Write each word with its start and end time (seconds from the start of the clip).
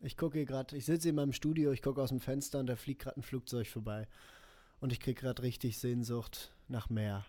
Ich 0.00 0.16
gucke 0.16 0.44
gerade, 0.44 0.76
ich 0.76 0.84
sitze 0.84 1.08
in 1.08 1.16
meinem 1.16 1.32
Studio, 1.32 1.72
ich 1.72 1.82
gucke 1.82 2.00
aus 2.00 2.10
dem 2.10 2.20
Fenster 2.20 2.60
und 2.60 2.66
da 2.66 2.76
fliegt 2.76 3.02
gerade 3.02 3.18
ein 3.18 3.22
Flugzeug 3.22 3.66
vorbei. 3.66 4.06
Und 4.80 4.92
ich 4.92 5.00
kriege 5.00 5.20
gerade 5.20 5.42
richtig 5.42 5.78
Sehnsucht 5.78 6.52
nach 6.68 6.88
Meer. 6.88 7.26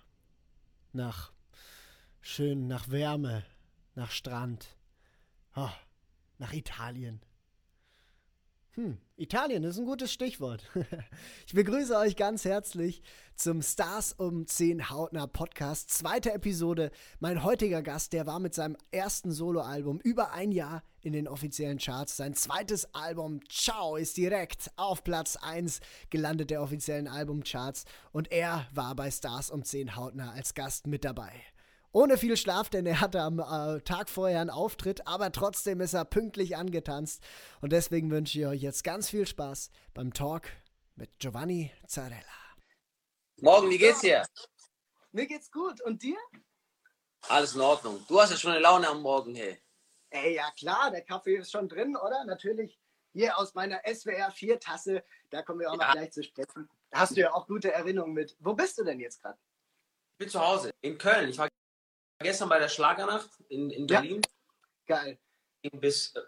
Nach 0.94 1.32
schön, 2.22 2.68
nach 2.68 2.90
Wärme, 2.90 3.44
nach 3.96 4.12
Strand. 4.12 4.68
Oh, 5.56 5.72
nach 6.38 6.54
Italien. 6.54 7.22
Hm, 8.80 8.98
Italien 9.18 9.66
ist 9.66 9.78
ein 9.78 9.84
gutes 9.84 10.10
Stichwort. 10.10 10.64
ich 11.46 11.54
begrüße 11.54 11.98
euch 11.98 12.16
ganz 12.16 12.46
herzlich 12.46 13.04
zum 13.36 13.62
Stars 13.62 14.14
um 14.14 14.48
10 14.48 14.90
Hautner 14.90 15.28
Podcast. 15.28 15.90
Zweite 15.90 16.32
Episode. 16.32 16.90
Mein 17.20 17.44
heutiger 17.44 17.82
Gast, 17.82 18.14
der 18.14 18.26
war 18.26 18.40
mit 18.40 18.54
seinem 18.54 18.78
ersten 18.92 19.34
Soloalbum 19.34 20.00
über 20.00 20.32
ein 20.32 20.54
Jahr 20.54 20.82
in 21.02 21.12
den 21.12 21.28
offiziellen 21.28 21.78
Charts. 21.78 22.16
Sein 22.16 22.36
zweites 22.36 22.96
Album, 22.96 23.42
Ciao, 23.50 23.98
ist 23.98 24.16
direkt 24.16 24.72
auf 24.78 25.04
Platz 25.04 25.36
1 25.36 25.82
gelandet 26.10 26.50
der 26.50 26.62
offiziellen 26.62 27.10
Albumcharts. 27.10 27.84
Und 28.14 28.32
er 28.32 28.66
war 28.74 28.96
bei 28.96 29.12
Stars 29.12 29.52
um 29.52 29.66
10 29.66 29.98
Hautner 29.98 30.32
als 30.32 30.54
Gast 30.54 30.88
mit 30.88 31.04
dabei 31.04 31.34
ohne 31.92 32.18
viel 32.18 32.38
Schlaf, 32.38 32.70
denn 32.70 32.86
er 32.86 33.02
hatte 33.02 33.22
am 33.22 33.40
äh, 33.40 33.82
Tag 33.82 34.10
vorher 34.10 34.42
einen 34.42 34.50
Auftritt, 34.50 35.08
aber 35.08 35.32
trotzdem 35.32 35.82
ist 35.82 35.94
er 35.94 36.06
pünktlich 36.06 36.56
angetanzt. 36.56 37.24
Und 37.62 37.72
deswegen 37.72 38.12
wünsche 38.12 38.40
ich 38.40 38.46
euch 38.46 38.62
jetzt 38.62 38.84
ganz 38.84 39.10
viel 39.10 39.26
Spaß 39.26 39.72
beim 39.94 40.14
Talk 40.14 40.44
mit 40.96 41.18
Giovanni 41.20 41.72
Zarella. 41.88 42.22
Morgen, 43.42 43.70
wie 43.70 43.78
geht's 43.78 44.02
dir? 44.02 44.26
Mir 45.12 45.26
geht's 45.26 45.50
gut. 45.50 45.82
Und 45.82 46.04
dir? 46.04 46.18
Alles 47.28 47.56
in 47.56 47.62
Ordnung. 47.62 48.04
Du 48.08 48.20
hast 48.20 48.32
ja 48.32 48.38
schon 48.38 48.52
eine 48.52 48.60
Laune 48.60 48.88
am 48.88 49.02
Morgen, 49.02 49.34
hey. 49.36 49.58
Ey, 50.12 50.36
ja 50.36 50.52
klar, 50.58 50.92
der 50.92 51.02
Kaffee 51.02 51.38
ist 51.38 51.52
schon 51.52 51.68
drin, 51.70 51.96
oder? 51.96 52.24
Natürlich 52.26 52.80
hier 53.14 53.38
aus 53.38 53.54
meiner 53.54 53.82
SWR 53.86 54.32
4 54.32 54.60
Tasse. 54.60 55.04
Da 55.30 55.42
kommen 55.42 55.60
wir 55.60 55.72
auch 55.72 55.80
ja. 55.80 55.88
noch 55.88 55.94
gleich 55.94 56.12
zu 56.12 56.24
sprechen. 56.24 56.70
Da 56.92 57.00
hast 57.00 57.16
du 57.16 57.22
ja 57.22 57.34
auch 57.34 57.48
gute 57.48 57.72
Erinnerungen 57.72 58.14
mit. 58.14 58.36
Wo 58.40 58.54
bist 58.54 58.78
du 58.78 58.84
denn 58.84 59.00
jetzt 59.00 59.22
gerade? 59.22 59.38
Ich 60.14 60.18
bin 60.18 60.30
zu 60.30 60.40
Hause 60.40 60.72
in 60.82 60.98
Köln. 60.98 61.30
Ich 61.30 61.38
war 61.38 61.48
gestern 62.20 62.50
bei 62.50 62.60
der 62.60 62.70
Schlagernacht 62.70 63.30
in, 63.50 63.70
in 63.70 63.88
Berlin. 63.88 64.22
Ja. 64.88 64.98
Geil. 64.98 65.20
Bis, 65.74 66.16
äh, 66.16 66.22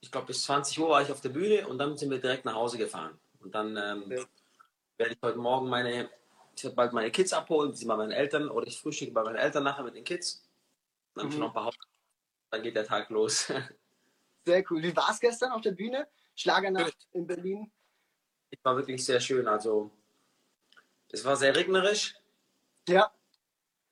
ich 0.00 0.10
glaube, 0.10 0.28
bis 0.28 0.42
20 0.42 0.78
Uhr 0.78 0.88
war 0.88 1.02
ich 1.02 1.10
auf 1.10 1.20
der 1.20 1.28
Bühne 1.30 1.66
und 1.66 1.78
dann 1.78 1.96
sind 1.96 2.10
wir 2.10 2.20
direkt 2.20 2.44
nach 2.44 2.54
Hause 2.54 2.78
gefahren. 2.78 3.18
Und 3.40 3.54
dann 3.54 3.76
ähm, 3.76 4.10
ja. 4.10 4.24
werde 4.96 5.14
ich 5.14 5.18
heute 5.22 5.38
Morgen 5.38 5.68
meine, 5.68 6.10
ich 6.56 6.64
werde 6.64 6.76
bald 6.76 6.92
meine 6.92 7.10
Kids 7.10 7.32
abholen, 7.32 7.72
die 7.72 7.78
sind 7.78 7.88
bei 7.88 7.96
meinen 7.96 8.12
Eltern 8.12 8.48
oder 8.48 8.66
ich 8.66 8.80
frühstücke 8.80 9.12
bei 9.12 9.22
meinen 9.22 9.36
Eltern 9.36 9.64
nachher 9.64 9.84
mit 9.84 9.94
den 9.94 10.04
Kids. 10.04 10.48
Dann 11.14 11.28
mhm. 11.28 11.38
noch 11.38 11.48
ein 11.48 11.52
paar 11.54 11.64
Haupt 11.66 11.78
dann 12.50 12.62
geht 12.62 12.76
der 12.76 12.84
Tag 12.84 13.08
los. 13.10 13.46
Sehr 14.44 14.64
cool. 14.70 14.82
Wie 14.82 14.96
war 14.96 15.10
es 15.10 15.20
gestern 15.20 15.52
auf 15.52 15.60
der 15.60 15.72
Bühne? 15.72 16.08
Schlagernacht 16.34 16.96
in 17.12 17.26
Berlin? 17.26 17.70
Es 18.50 18.58
war 18.64 18.76
wirklich 18.76 19.04
sehr 19.04 19.20
schön. 19.20 19.46
Also, 19.46 19.90
es 21.08 21.24
war 21.24 21.36
sehr 21.36 21.54
regnerisch. 21.54 22.16
Ja. 22.88 23.12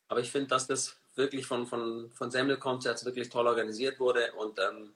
Aber 0.08 0.20
ich 0.20 0.32
finde, 0.32 0.48
dass 0.48 0.66
das 0.66 0.98
wirklich 1.19 1.47
von, 1.47 1.66
von, 1.66 2.11
von 2.12 2.30
Semmel 2.30 2.56
Concerts 2.56 3.05
wirklich 3.05 3.28
toll 3.28 3.47
organisiert 3.47 4.00
wurde 4.00 4.33
und 4.33 4.58
ähm, 4.58 4.94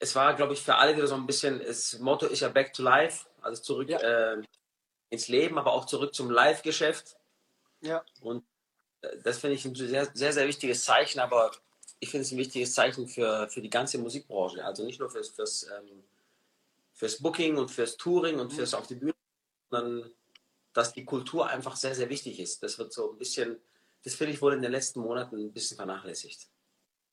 es 0.00 0.14
war, 0.14 0.34
glaube 0.34 0.54
ich, 0.54 0.62
für 0.62 0.76
alle 0.76 0.96
wieder 0.96 1.06
so 1.06 1.14
ein 1.14 1.26
bisschen, 1.26 1.62
das 1.64 1.98
Motto 1.98 2.26
ist 2.26 2.40
ja 2.40 2.48
Back 2.48 2.72
to 2.72 2.82
Life, 2.82 3.26
also 3.42 3.62
zurück 3.62 3.90
ja. 3.90 3.98
äh, 3.98 4.42
ins 5.10 5.28
Leben, 5.28 5.58
aber 5.58 5.72
auch 5.72 5.84
zurück 5.84 6.14
zum 6.14 6.30
Live-Geschäft. 6.30 7.16
Ja. 7.82 8.02
Und 8.22 8.42
äh, 9.02 9.18
das 9.22 9.38
finde 9.38 9.56
ich 9.56 9.64
ein 9.66 9.74
sehr, 9.74 10.10
sehr, 10.14 10.32
sehr 10.32 10.48
wichtiges 10.48 10.84
Zeichen, 10.84 11.20
aber 11.20 11.50
ich 11.98 12.10
finde 12.10 12.22
es 12.22 12.32
ein 12.32 12.38
wichtiges 12.38 12.72
Zeichen 12.72 13.08
für, 13.08 13.46
für 13.50 13.60
die 13.60 13.68
ganze 13.68 13.98
Musikbranche. 13.98 14.64
Also 14.64 14.84
nicht 14.84 15.00
nur 15.00 15.10
fürs, 15.10 15.28
fürs, 15.28 15.64
ähm, 15.64 16.02
fürs 16.94 17.18
Booking 17.18 17.58
und 17.58 17.70
fürs 17.70 17.98
Touring 17.98 18.40
und 18.40 18.54
fürs 18.54 18.72
auf 18.72 18.86
die 18.86 18.94
Bühne, 18.94 19.14
sondern 19.70 20.10
dass 20.72 20.94
die 20.94 21.04
Kultur 21.04 21.46
einfach 21.46 21.76
sehr, 21.76 21.94
sehr 21.94 22.08
wichtig 22.08 22.40
ist. 22.40 22.62
Das 22.62 22.78
wird 22.78 22.92
so 22.94 23.12
ein 23.12 23.18
bisschen 23.18 23.60
das 24.04 24.14
finde 24.14 24.32
ich 24.32 24.42
wohl 24.42 24.54
in 24.54 24.62
den 24.62 24.72
letzten 24.72 25.00
Monaten 25.00 25.36
ein 25.36 25.52
bisschen 25.52 25.76
vernachlässigt. 25.76 26.48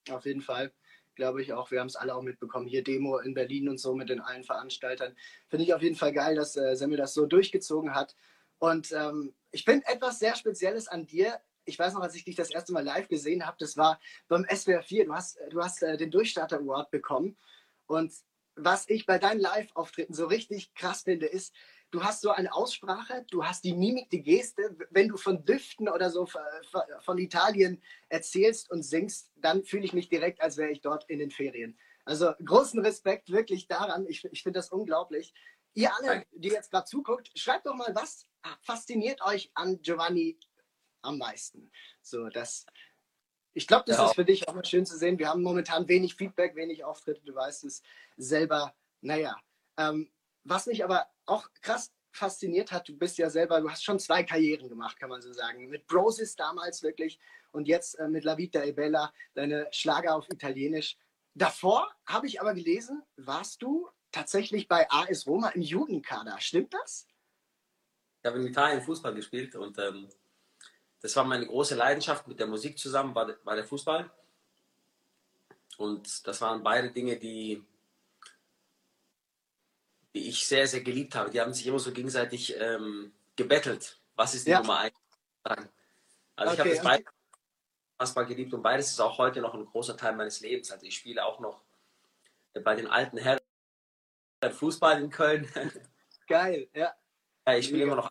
Auf 0.09 0.25
jeden 0.25 0.41
Fall, 0.41 0.71
glaube 1.15 1.41
ich 1.41 1.53
auch. 1.53 1.71
Wir 1.71 1.79
haben 1.79 1.87
es 1.87 1.95
alle 1.95 2.15
auch 2.15 2.21
mitbekommen. 2.21 2.67
Hier 2.67 2.83
Demo 2.83 3.17
in 3.17 3.33
Berlin 3.33 3.69
und 3.69 3.79
so 3.79 3.93
mit 3.93 4.09
den 4.09 4.21
allen 4.21 4.43
Veranstaltern. 4.43 5.15
Finde 5.49 5.65
ich 5.65 5.73
auf 5.73 5.81
jeden 5.81 5.95
Fall 5.95 6.13
geil, 6.13 6.35
dass 6.35 6.55
äh, 6.55 6.75
Semmel 6.75 6.97
das 6.97 7.13
so 7.13 7.25
durchgezogen 7.25 7.93
hat. 7.93 8.15
Und 8.59 8.91
ähm, 8.91 9.33
ich 9.51 9.63
finde 9.63 9.87
etwas 9.87 10.19
sehr 10.19 10.35
Spezielles 10.35 10.87
an 10.87 11.05
dir. 11.05 11.39
Ich 11.65 11.77
weiß 11.77 11.93
noch, 11.93 12.01
als 12.01 12.15
ich 12.15 12.23
dich 12.23 12.35
das 12.35 12.49
erste 12.49 12.71
Mal 12.71 12.83
live 12.83 13.07
gesehen 13.09 13.45
habe, 13.45 13.57
das 13.59 13.75
war 13.75 13.99
beim 14.27 14.45
SWR 14.45 14.81
4. 14.81 15.05
Du 15.05 15.13
hast, 15.13 15.37
du 15.49 15.61
hast 15.61 15.83
äh, 15.83 15.97
den 15.97 16.11
Durchstarter 16.11 16.59
Award 16.59 16.91
bekommen. 16.91 17.37
Und 17.87 18.13
was 18.55 18.89
ich 18.89 19.05
bei 19.05 19.19
deinen 19.19 19.39
Live-Auftritten 19.39 20.13
so 20.13 20.25
richtig 20.25 20.73
krass 20.73 21.03
finde, 21.03 21.27
ist, 21.27 21.53
du 21.91 22.03
hast 22.03 22.21
so 22.21 22.31
eine 22.31 22.53
Aussprache, 22.53 23.25
du 23.29 23.45
hast 23.45 23.63
die 23.63 23.73
Mimik, 23.73 24.09
die 24.09 24.23
Geste. 24.23 24.75
Wenn 24.91 25.07
du 25.07 25.17
von 25.17 25.45
Düften 25.45 25.89
oder 25.89 26.09
so 26.09 26.27
von 27.01 27.17
Italien 27.17 27.81
erzählst 28.09 28.69
und 28.69 28.83
singst, 28.83 29.31
dann 29.35 29.63
fühle 29.63 29.85
ich 29.85 29.93
mich 29.93 30.09
direkt, 30.09 30.41
als 30.41 30.57
wäre 30.57 30.71
ich 30.71 30.81
dort 30.81 31.09
in 31.09 31.19
den 31.19 31.31
Ferien. 31.31 31.77
Also 32.05 32.31
großen 32.43 32.79
Respekt 32.79 33.31
wirklich 33.31 33.67
daran. 33.67 34.05
Ich, 34.07 34.23
ich 34.25 34.43
finde 34.43 34.59
das 34.59 34.69
unglaublich. 34.69 35.33
Ihr 35.73 35.93
alle, 35.95 36.25
die 36.31 36.49
jetzt 36.49 36.71
gerade 36.71 36.85
zuguckt, 36.85 37.29
schreibt 37.35 37.65
doch 37.65 37.75
mal, 37.75 37.93
was 37.93 38.25
fasziniert 38.61 39.21
euch 39.21 39.51
an 39.53 39.81
Giovanni 39.81 40.39
am 41.01 41.17
meisten? 41.17 41.71
So, 42.01 42.29
das, 42.29 42.65
ich 43.53 43.67
glaube, 43.67 43.83
das 43.87 43.97
ja. 43.97 44.05
ist 44.05 44.15
für 44.15 44.25
dich 44.25 44.47
auch 44.47 44.55
mal 44.55 44.65
schön 44.65 44.85
zu 44.85 44.97
sehen. 44.97 45.19
Wir 45.19 45.29
haben 45.29 45.43
momentan 45.43 45.87
wenig 45.87 46.15
Feedback, 46.15 46.55
wenig 46.55 46.83
Auftritte. 46.83 47.21
Du 47.25 47.35
weißt 47.35 47.65
es 47.65 47.81
selber. 48.15 48.73
Naja, 49.01 49.35
ähm, 49.77 50.09
was 50.49 50.65
mich 50.67 50.83
aber 50.83 51.07
auch 51.25 51.49
krass 51.61 51.93
fasziniert 52.11 52.71
hat, 52.71 52.87
du 52.87 52.97
bist 52.97 53.17
ja 53.17 53.29
selber, 53.29 53.61
du 53.61 53.69
hast 53.69 53.83
schon 53.83 53.99
zwei 53.99 54.23
Karrieren 54.23 54.69
gemacht, 54.69 54.99
kann 54.99 55.09
man 55.09 55.21
so 55.21 55.31
sagen. 55.33 55.67
Mit 55.69 55.87
Brosis 55.87 56.35
damals 56.35 56.81
wirklich 56.81 57.19
und 57.51 57.67
jetzt 57.67 57.95
äh, 57.95 58.07
mit 58.07 58.23
La 58.23 58.37
Vita 58.37 58.63
e 58.63 58.71
Bella, 58.71 59.13
deine 59.35 59.67
Schlager 59.71 60.15
auf 60.15 60.27
Italienisch. 60.29 60.97
Davor 61.35 61.87
habe 62.05 62.27
ich 62.27 62.41
aber 62.41 62.53
gelesen, 62.53 63.03
warst 63.17 63.61
du 63.61 63.87
tatsächlich 64.11 64.67
bei 64.67 64.89
AS 64.89 65.27
Roma 65.27 65.49
im 65.49 65.61
Jugendkader. 65.61 66.39
Stimmt 66.39 66.73
das? 66.73 67.07
Ich 68.21 68.27
habe 68.27 68.39
in 68.39 68.47
Italien 68.47 68.81
Fußball 68.81 69.13
gespielt 69.13 69.55
und 69.55 69.77
ähm, 69.77 70.09
das 71.01 71.15
war 71.15 71.23
meine 71.23 71.45
große 71.45 71.75
Leidenschaft 71.75 72.27
mit 72.27 72.39
der 72.39 72.47
Musik 72.47 72.79
zusammen, 72.79 73.13
war, 73.13 73.31
war 73.43 73.55
der 73.55 73.65
Fußball. 73.65 74.09
Und 75.77 76.25
das 76.27 76.41
waren 76.41 76.63
beide 76.63 76.91
Dinge, 76.91 77.17
die 77.17 77.63
die 80.17 80.29
ich 80.29 80.47
sehr, 80.47 80.67
sehr 80.67 80.81
geliebt 80.81 81.15
habe. 81.15 81.29
Die 81.29 81.39
haben 81.39 81.53
sich 81.53 81.67
immer 81.67 81.79
so 81.79 81.91
gegenseitig 81.91 82.55
ähm, 82.59 83.13
gebettelt. 83.35 83.99
Was 84.15 84.33
ist 84.33 84.47
die 84.47 84.51
ja. 84.51 84.59
Nummer 84.59 84.79
eins? 84.79 84.95
Also 85.43 85.61
okay, 86.53 86.53
ich 86.53 86.59
habe 86.59 86.69
das 86.69 86.79
okay. 86.79 87.05
beides 87.97 88.15
mal 88.15 88.25
geliebt 88.25 88.53
und 88.53 88.61
beides 88.61 88.89
ist 88.89 88.99
auch 88.99 89.17
heute 89.17 89.41
noch 89.41 89.53
ein 89.53 89.65
großer 89.65 89.95
Teil 89.95 90.15
meines 90.15 90.41
Lebens. 90.41 90.71
Also 90.71 90.85
ich 90.85 90.95
spiele 90.95 91.23
auch 91.23 91.39
noch 91.39 91.61
bei 92.63 92.75
den 92.75 92.87
alten 92.87 93.17
Herren 93.17 93.39
Fußball 94.49 95.01
in 95.01 95.09
Köln. 95.09 95.47
Geil, 96.27 96.67
ja. 96.73 96.93
ja 97.47 97.57
ich 97.57 97.67
spiele 97.67 97.83
immer 97.83 97.95
noch 97.95 98.09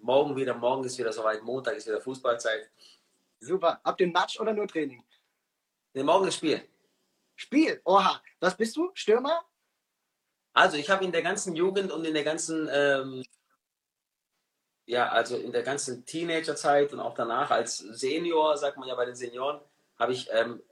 morgen 0.00 0.34
wieder, 0.36 0.54
morgen 0.54 0.84
ist 0.84 0.98
wieder 0.98 1.12
soweit, 1.12 1.42
Montag 1.42 1.76
ist 1.76 1.86
wieder 1.86 2.00
Fußballzeit. 2.00 2.70
Super. 3.40 3.80
Habt 3.84 4.00
ihr 4.00 4.08
Match 4.08 4.40
oder 4.40 4.54
nur 4.54 4.66
Training? 4.66 5.04
Nee, 5.92 6.02
morgen 6.02 6.28
ist 6.28 6.36
Spiel. 6.36 6.66
Spiel? 7.36 7.80
Oha. 7.84 8.22
Was 8.40 8.56
bist 8.56 8.76
du? 8.76 8.90
Stürmer? 8.94 9.44
Also 10.52 10.76
ich 10.76 10.90
habe 10.90 11.04
in 11.04 11.12
der 11.12 11.22
ganzen 11.22 11.54
Jugend 11.54 11.92
und 11.92 12.04
in 12.04 12.14
der 12.14 12.24
ganzen, 12.24 12.68
ähm, 12.72 13.24
ja, 14.86 15.08
also 15.08 15.36
in 15.36 15.52
der 15.52 15.62
ganzen 15.62 16.04
Teenagerzeit 16.04 16.92
und 16.92 17.00
auch 17.00 17.14
danach 17.14 17.50
als 17.50 17.78
Senior, 17.78 18.56
sagt 18.56 18.78
man 18.78 18.88
ja 18.88 18.94
bei 18.94 19.04
den 19.04 19.14
Senioren, 19.14 19.60
habe 19.98 20.12
ich 20.12 20.28
ähm, 20.32 20.62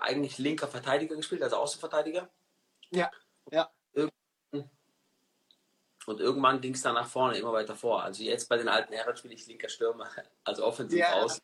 eigentlich 0.00 0.38
linker 0.38 0.68
Verteidiger 0.68 1.16
gespielt, 1.16 1.42
also 1.42 1.56
Außenverteidiger. 1.56 2.28
Ja, 2.90 3.10
ja. 3.50 3.70
Und 6.08 6.20
irgendwann 6.20 6.62
ging 6.62 6.72
es 6.72 6.80
dann 6.80 6.94
nach 6.94 7.06
vorne, 7.06 7.36
immer 7.36 7.52
weiter 7.52 7.76
vor. 7.76 8.02
Also 8.02 8.22
jetzt 8.22 8.48
bei 8.48 8.56
den 8.56 8.68
alten 8.68 8.94
Herren 8.94 9.14
spiele 9.14 9.34
ich 9.34 9.46
linker 9.46 9.68
Stürmer, 9.68 10.08
also 10.44 10.64
offensiv 10.64 11.00
ja, 11.00 11.12
aus. 11.12 11.42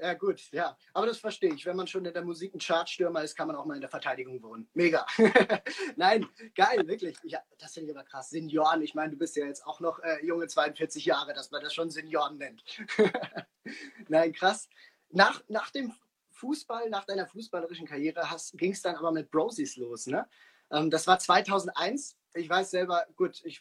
Ja, 0.00 0.14
gut, 0.14 0.50
ja. 0.52 0.76
Aber 0.94 1.06
das 1.06 1.18
verstehe 1.18 1.52
ich. 1.52 1.66
Wenn 1.66 1.76
man 1.76 1.86
schon 1.86 2.04
in 2.04 2.12
der 2.14 2.24
Musik 2.24 2.54
ein 2.54 2.58
Chartstürmer 2.58 3.22
ist, 3.22 3.36
kann 3.36 3.48
man 3.48 3.56
auch 3.56 3.66
mal 3.66 3.74
in 3.74 3.82
der 3.82 3.90
Verteidigung 3.90 4.42
wohnen. 4.42 4.68
Mega. 4.72 5.04
Nein, 5.96 6.26
geil, 6.54 6.86
wirklich. 6.86 7.18
Ja, 7.24 7.40
das 7.58 7.74
finde 7.74 7.90
ich 7.90 7.96
aber 7.96 8.06
krass. 8.06 8.30
Senioren, 8.30 8.80
ich 8.80 8.94
meine, 8.94 9.12
du 9.12 9.18
bist 9.18 9.36
ja 9.36 9.44
jetzt 9.44 9.66
auch 9.66 9.80
noch 9.80 9.98
äh, 9.98 10.24
junge 10.24 10.46
42 10.46 11.04
Jahre, 11.04 11.34
dass 11.34 11.50
man 11.50 11.62
das 11.62 11.74
schon 11.74 11.90
Senioren 11.90 12.38
nennt. 12.38 12.64
Nein, 14.08 14.32
krass. 14.32 14.68
Nach, 15.10 15.42
nach 15.48 15.70
dem 15.70 15.92
Fußball, 16.30 16.88
nach 16.88 17.04
deiner 17.04 17.26
fußballerischen 17.26 17.86
Karriere 17.86 18.26
ging 18.54 18.72
es 18.72 18.80
dann 18.80 18.96
aber 18.96 19.12
mit 19.12 19.30
Brosies 19.30 19.76
los, 19.76 20.06
ne? 20.06 20.26
Ähm, 20.70 20.88
das 20.88 21.06
war 21.06 21.18
2001. 21.18 22.16
Ich 22.34 22.48
weiß 22.48 22.70
selber, 22.70 23.04
gut, 23.16 23.42
ich 23.44 23.60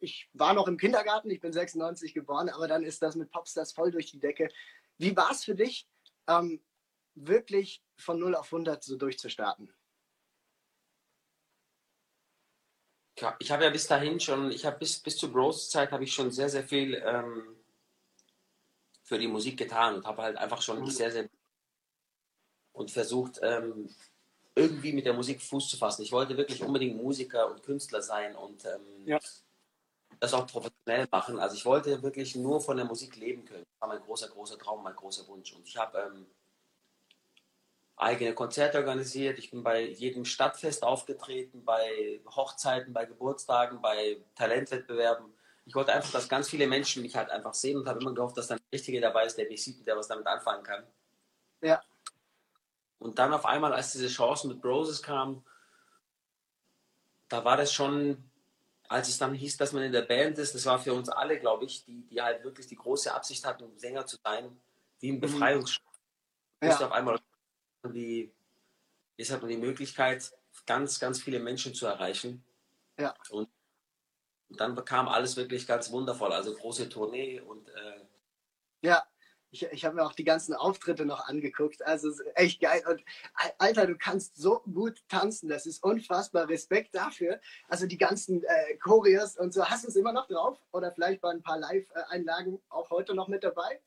ich 0.00 0.30
war 0.32 0.54
noch 0.54 0.66
im 0.66 0.78
Kindergarten, 0.78 1.30
ich 1.30 1.40
bin 1.40 1.52
96 1.52 2.14
geboren, 2.14 2.48
aber 2.48 2.66
dann 2.66 2.82
ist 2.82 3.02
das 3.02 3.16
mit 3.16 3.30
Popstars 3.30 3.72
voll 3.72 3.90
durch 3.90 4.10
die 4.10 4.18
Decke. 4.18 4.48
Wie 5.00 5.16
war 5.16 5.30
es 5.30 5.44
für 5.44 5.54
dich, 5.54 5.88
ähm, 6.28 6.62
wirklich 7.14 7.82
von 7.96 8.18
0 8.18 8.34
auf 8.34 8.52
100 8.52 8.84
so 8.84 8.96
durchzustarten? 8.96 9.72
ich 13.38 13.50
habe 13.50 13.64
ja 13.64 13.70
bis 13.70 13.86
dahin 13.86 14.18
schon, 14.18 14.50
ich 14.50 14.64
habe 14.64 14.78
bis, 14.78 14.98
bis 14.98 15.14
zur 15.18 15.30
Bros-Zeit 15.30 15.92
habe 15.92 16.04
ich 16.04 16.12
schon 16.12 16.30
sehr, 16.30 16.48
sehr 16.48 16.64
viel 16.64 16.94
ähm, 17.04 17.54
für 19.02 19.18
die 19.18 19.28
Musik 19.28 19.58
getan 19.58 19.96
und 19.96 20.06
habe 20.06 20.22
halt 20.22 20.38
einfach 20.38 20.62
schon 20.62 20.80
mhm. 20.80 20.86
sehr, 20.86 21.10
sehr 21.10 21.28
und 22.72 22.90
versucht, 22.90 23.38
ähm, 23.42 23.94
irgendwie 24.54 24.94
mit 24.94 25.04
der 25.04 25.12
Musik 25.12 25.42
Fuß 25.42 25.68
zu 25.68 25.76
fassen. 25.76 26.02
Ich 26.02 26.12
wollte 26.12 26.38
wirklich 26.38 26.62
unbedingt 26.62 26.96
Musiker 26.96 27.50
und 27.50 27.62
Künstler 27.62 28.00
sein 28.00 28.34
und 28.34 28.64
ähm, 28.64 29.06
ja. 29.06 29.18
Das 30.20 30.34
auch 30.34 30.46
professionell 30.46 31.08
machen. 31.10 31.38
Also 31.38 31.56
ich 31.56 31.64
wollte 31.64 32.02
wirklich 32.02 32.36
nur 32.36 32.60
von 32.60 32.76
der 32.76 32.86
Musik 32.86 33.16
leben 33.16 33.44
können. 33.46 33.64
Das 33.64 33.80
war 33.80 33.88
mein 33.88 34.04
großer, 34.04 34.28
großer 34.28 34.58
Traum, 34.58 34.82
mein 34.82 34.94
großer 34.94 35.26
Wunsch. 35.26 35.52
Und 35.54 35.66
ich 35.66 35.76
habe 35.78 35.98
ähm, 35.98 36.26
eigene 37.96 38.34
Konzerte 38.34 38.78
organisiert. 38.78 39.38
Ich 39.38 39.50
bin 39.50 39.62
bei 39.62 39.82
jedem 39.82 40.26
Stadtfest 40.26 40.82
aufgetreten, 40.82 41.64
bei 41.64 42.20
Hochzeiten, 42.36 42.92
bei 42.92 43.06
Geburtstagen, 43.06 43.80
bei 43.80 44.18
Talentwettbewerben. 44.34 45.32
Ich 45.64 45.74
wollte 45.74 45.92
einfach, 45.92 46.10
dass 46.10 46.28
ganz 46.28 46.48
viele 46.48 46.66
Menschen 46.66 47.02
mich 47.02 47.16
halt 47.16 47.30
einfach 47.30 47.54
sehen 47.54 47.78
und 47.78 47.88
habe 47.88 48.00
immer 48.00 48.12
gehofft, 48.14 48.36
dass 48.36 48.48
dann 48.48 48.58
der 48.58 48.78
Richtige 48.78 49.00
dabei 49.00 49.24
ist, 49.24 49.36
der 49.36 49.48
mich 49.48 49.62
sieht 49.62 49.78
und 49.78 49.86
der 49.86 49.96
was 49.96 50.08
damit 50.08 50.26
anfangen 50.26 50.62
kann. 50.62 50.84
Ja. 51.62 51.82
Und 52.98 53.18
dann 53.18 53.32
auf 53.32 53.46
einmal, 53.46 53.72
als 53.72 53.92
diese 53.92 54.08
Chance 54.08 54.48
mit 54.48 54.60
Broses 54.60 55.02
kam, 55.02 55.44
da 57.28 57.44
war 57.44 57.56
das 57.56 57.72
schon, 57.72 58.29
als 58.90 59.08
es 59.08 59.18
dann 59.18 59.34
hieß, 59.34 59.56
dass 59.56 59.72
man 59.72 59.84
in 59.84 59.92
der 59.92 60.02
Band 60.02 60.36
ist, 60.38 60.52
das 60.52 60.66
war 60.66 60.80
für 60.80 60.92
uns 60.92 61.08
alle, 61.08 61.38
glaube 61.38 61.64
ich, 61.64 61.84
die, 61.84 62.02
die 62.08 62.20
halt 62.20 62.42
wirklich 62.42 62.66
die 62.66 62.74
große 62.74 63.14
Absicht 63.14 63.46
hatten, 63.46 63.78
Sänger 63.78 64.04
zu 64.04 64.16
sein, 64.24 64.60
wie 64.98 65.12
ein 65.12 65.16
mhm. 65.16 65.20
Befreiungsschlag. 65.20 65.86
Ja. 66.60 66.76
auf 66.76 66.90
einmal 66.90 67.20
die, 67.84 68.32
jetzt 69.16 69.30
hat 69.30 69.42
man 69.42 69.48
die 69.48 69.56
Möglichkeit, 69.56 70.32
ganz, 70.66 70.98
ganz 70.98 71.22
viele 71.22 71.38
Menschen 71.38 71.72
zu 71.72 71.86
erreichen. 71.86 72.44
Ja. 72.98 73.14
Und 73.30 73.48
dann 74.48 74.74
bekam 74.74 75.06
alles 75.06 75.36
wirklich 75.36 75.68
ganz 75.68 75.92
wundervoll. 75.92 76.32
Also 76.32 76.52
große 76.52 76.88
Tournee 76.88 77.40
und 77.40 77.68
äh, 77.68 78.04
ja, 78.82 79.04
ich, 79.50 79.64
ich 79.64 79.84
habe 79.84 79.96
mir 79.96 80.04
auch 80.04 80.12
die 80.12 80.24
ganzen 80.24 80.54
Auftritte 80.54 81.04
noch 81.04 81.26
angeguckt. 81.26 81.84
Also 81.84 82.12
echt 82.34 82.60
geil. 82.60 82.82
Und 82.88 83.02
Alter, 83.58 83.86
du 83.86 83.96
kannst 83.96 84.36
so 84.36 84.60
gut 84.60 85.02
tanzen. 85.08 85.48
Das 85.48 85.66
ist 85.66 85.82
unfassbar. 85.82 86.48
Respekt 86.48 86.94
dafür. 86.94 87.40
Also 87.68 87.86
die 87.86 87.98
ganzen 87.98 88.44
äh, 88.44 88.76
Choreos 88.76 89.36
und 89.36 89.52
so. 89.52 89.64
Hast 89.64 89.84
du 89.84 89.88
es 89.88 89.96
immer 89.96 90.12
noch 90.12 90.28
drauf? 90.28 90.58
Oder 90.72 90.92
vielleicht 90.92 91.20
bei 91.20 91.30
ein 91.30 91.42
paar 91.42 91.58
Live-Einlagen 91.58 92.60
auch 92.68 92.90
heute 92.90 93.14
noch 93.14 93.28
mit 93.28 93.44
dabei? 93.44 93.80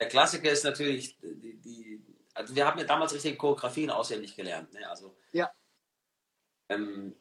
Der 0.00 0.08
Klassiker 0.08 0.50
ist 0.50 0.64
natürlich 0.64 1.16
die, 1.20 1.60
die 1.60 2.04
also 2.34 2.54
wir 2.54 2.66
haben 2.66 2.78
ja 2.78 2.84
damals 2.84 3.12
richtige 3.12 3.36
Choreografien 3.36 3.90
auswendig 3.90 4.36
gelernt. 4.36 4.72
Ne? 4.72 4.88
Also, 4.88 5.16
ja. 5.32 5.50
Ähm, 6.68 7.16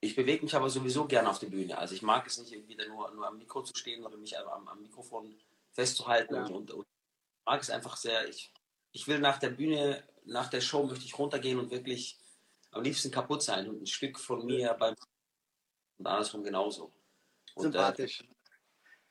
ich 0.00 0.14
bewege 0.14 0.44
mich 0.44 0.54
aber 0.54 0.70
sowieso 0.70 1.06
gerne 1.06 1.28
auf 1.28 1.40
der 1.40 1.48
Bühne. 1.48 1.76
Also 1.76 1.94
ich 1.94 2.02
mag 2.02 2.24
es 2.26 2.38
nicht 2.38 2.52
irgendwie 2.52 2.76
nur, 2.86 3.10
nur 3.10 3.26
am 3.26 3.38
Mikro 3.38 3.62
zu 3.62 3.76
stehen, 3.76 4.00
sondern 4.02 4.20
mich 4.20 4.38
am, 4.38 4.68
am 4.68 4.80
Mikrofon 4.80 5.34
festzuhalten 5.72 6.34
ja. 6.34 6.46
und, 6.46 6.70
und, 6.70 6.86
ich 6.86 7.46
mag 7.46 7.62
es 7.62 7.70
einfach 7.70 7.96
sehr. 7.96 8.28
Ich, 8.28 8.52
ich 8.92 9.08
will 9.08 9.18
nach 9.18 9.38
der 9.38 9.50
Bühne, 9.50 10.04
nach 10.24 10.48
der 10.48 10.60
Show 10.60 10.84
möchte 10.84 11.04
ich 11.04 11.18
runtergehen 11.18 11.58
und 11.58 11.70
wirklich 11.70 12.18
am 12.70 12.82
liebsten 12.82 13.10
kaputt 13.10 13.42
sein 13.42 13.68
und 13.68 13.82
ein 13.82 13.86
Stück 13.86 14.18
von 14.18 14.44
mir 14.44 14.74
beim 14.74 14.94
und 16.00 16.06
andersrum 16.06 16.42
genauso. 16.42 16.92
Und, 17.54 17.66
äh, 17.66 17.72
Sympathisch. 17.72 18.24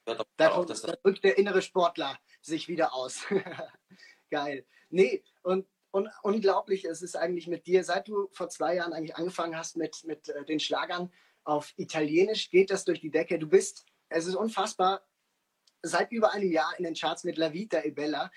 Äh, 0.05 0.15
da, 0.37 0.51
auch, 0.51 0.65
da 0.65 0.73
drückt 0.73 1.23
der 1.23 1.37
innere 1.37 1.61
Sportler 1.61 2.17
sich 2.41 2.67
wieder 2.67 2.93
aus. 2.93 3.25
Geil. 4.31 4.65
Nee, 4.89 5.23
und, 5.43 5.67
und 5.91 6.09
unglaublich 6.23 6.85
es 6.85 7.03
ist 7.03 7.15
eigentlich 7.15 7.47
mit 7.47 7.67
dir, 7.67 7.83
seit 7.83 8.07
du 8.07 8.27
vor 8.31 8.49
zwei 8.49 8.75
Jahren 8.75 8.93
eigentlich 8.93 9.15
angefangen 9.15 9.55
hast 9.55 9.77
mit, 9.77 10.03
mit 10.03 10.29
äh, 10.29 10.45
den 10.45 10.59
Schlagern 10.59 11.13
auf 11.43 11.73
Italienisch, 11.77 12.49
geht 12.49 12.71
das 12.71 12.85
durch 12.85 13.01
die 13.01 13.11
Decke. 13.11 13.37
Du 13.37 13.47
bist, 13.47 13.85
es 14.09 14.25
ist 14.25 14.35
unfassbar, 14.35 15.07
seit 15.81 16.11
über 16.11 16.31
einem 16.31 16.51
Jahr 16.51 16.73
in 16.77 16.83
den 16.83 16.95
Charts 16.95 17.23
mit 17.23 17.37
La 17.37 17.53
Vita 17.53 17.81
e 17.83 17.91
Bella. 17.91 18.31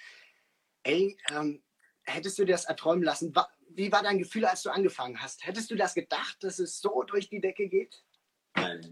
Ey, 0.83 1.17
ähm, 1.31 1.63
hättest 2.05 2.39
du 2.39 2.45
dir 2.45 2.53
das 2.53 2.65
erträumen 2.65 3.05
lassen? 3.05 3.35
Wie 3.69 3.91
war 3.91 4.03
dein 4.03 4.19
Gefühl, 4.19 4.45
als 4.45 4.63
du 4.63 4.71
angefangen 4.71 5.21
hast? 5.21 5.47
Hättest 5.47 5.71
du 5.71 5.77
das 5.77 5.95
gedacht, 5.95 6.43
dass 6.43 6.59
es 6.59 6.81
so 6.81 7.03
durch 7.03 7.29
die 7.29 7.41
Decke 7.41 7.69
geht? 7.69 8.03
Nein, 8.55 8.89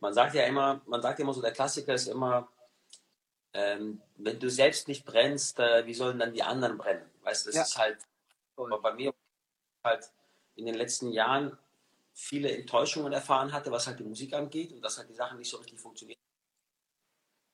Man 0.00 0.12
sagt 0.12 0.34
ja 0.34 0.44
immer, 0.44 0.82
man 0.86 1.02
sagt 1.02 1.20
immer 1.20 1.32
so, 1.32 1.40
der 1.40 1.52
Klassiker 1.52 1.94
ist 1.94 2.08
immer, 2.08 2.48
ähm, 3.54 4.02
wenn 4.16 4.38
du 4.38 4.50
selbst 4.50 4.88
nicht 4.88 5.04
brennst, 5.04 5.58
äh, 5.58 5.86
wie 5.86 5.94
sollen 5.94 6.18
dann 6.18 6.34
die 6.34 6.42
anderen 6.42 6.76
brennen? 6.76 7.08
Weißt 7.22 7.46
du, 7.46 7.48
das 7.50 7.56
ja. 7.56 7.62
ist 7.62 7.78
halt 7.78 7.98
Voll. 8.54 8.78
bei 8.80 8.92
mir 8.92 9.14
halt 9.84 10.10
in 10.54 10.66
den 10.66 10.74
letzten 10.74 11.12
Jahren 11.12 11.56
viele 12.12 12.50
Enttäuschungen 12.52 13.12
erfahren 13.12 13.52
hatte, 13.52 13.70
was 13.70 13.86
halt 13.86 14.00
die 14.00 14.04
Musik 14.04 14.34
angeht 14.34 14.72
und 14.72 14.82
dass 14.82 14.98
halt 14.98 15.08
die 15.08 15.14
Sachen 15.14 15.38
nicht 15.38 15.48
so 15.48 15.56
richtig 15.56 15.80
funktionieren. 15.80 16.20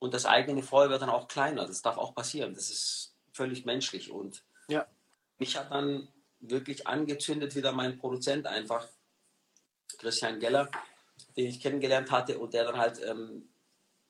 Und 0.05 0.13
das 0.13 0.27
eigene 0.27 0.63
Feuer 0.63 0.91
wird 0.91 1.01
dann 1.01 1.09
auch 1.09 1.29
kleiner. 1.29 1.67
Das 1.67 1.81
darf 1.81 1.97
auch 1.97 2.15
passieren. 2.15 2.53
Das 2.53 2.69
ist 2.69 3.15
völlig 3.33 3.65
menschlich. 3.65 4.11
Und 4.11 4.45
ja. 4.69 4.87
mich 5.39 5.57
hat 5.57 5.71
dann 5.71 6.09
wirklich 6.41 6.87
angezündet 6.87 7.57
wieder 7.57 7.73
mein 7.73 7.97
Produzent 7.97 8.47
einfach, 8.47 8.87
Christian 9.97 10.41
Geller, 10.41 10.71
den 11.39 11.47
ich 11.47 11.59
kennengelernt 11.59 12.11
hatte 12.11 12.39
und 12.39 12.53
der 12.53 12.65
dann 12.65 12.77
halt 12.77 13.03
ähm, 13.03 13.49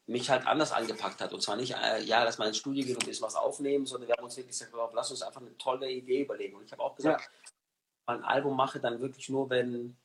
mich 0.06 0.30
halt 0.30 0.48
anders 0.48 0.72
angepackt 0.72 1.20
hat. 1.20 1.32
Und 1.32 1.42
zwar 1.42 1.54
nicht, 1.54 1.76
äh, 1.76 2.02
ja, 2.02 2.24
lass 2.24 2.38
mal 2.38 2.48
ins 2.48 2.58
Studio 2.58 2.84
gehen 2.84 2.96
und 2.96 3.06
ist 3.06 3.22
was 3.22 3.36
aufnehmen, 3.36 3.86
sondern 3.86 4.08
wir 4.08 4.16
haben 4.16 4.24
uns 4.24 4.36
wirklich 4.36 4.58
gesagt, 4.58 4.74
lass 4.94 5.12
uns 5.12 5.22
einfach 5.22 5.42
eine 5.42 5.56
tolle 5.58 5.88
Idee 5.88 6.22
überlegen. 6.22 6.56
Und 6.56 6.64
ich 6.64 6.72
habe 6.72 6.82
auch 6.82 6.96
gesagt, 6.96 7.22
ja. 7.22 8.14
ein 8.14 8.24
Album 8.24 8.56
mache 8.56 8.80
dann 8.80 9.00
wirklich 9.00 9.28
nur, 9.28 9.48
wenn 9.48 9.96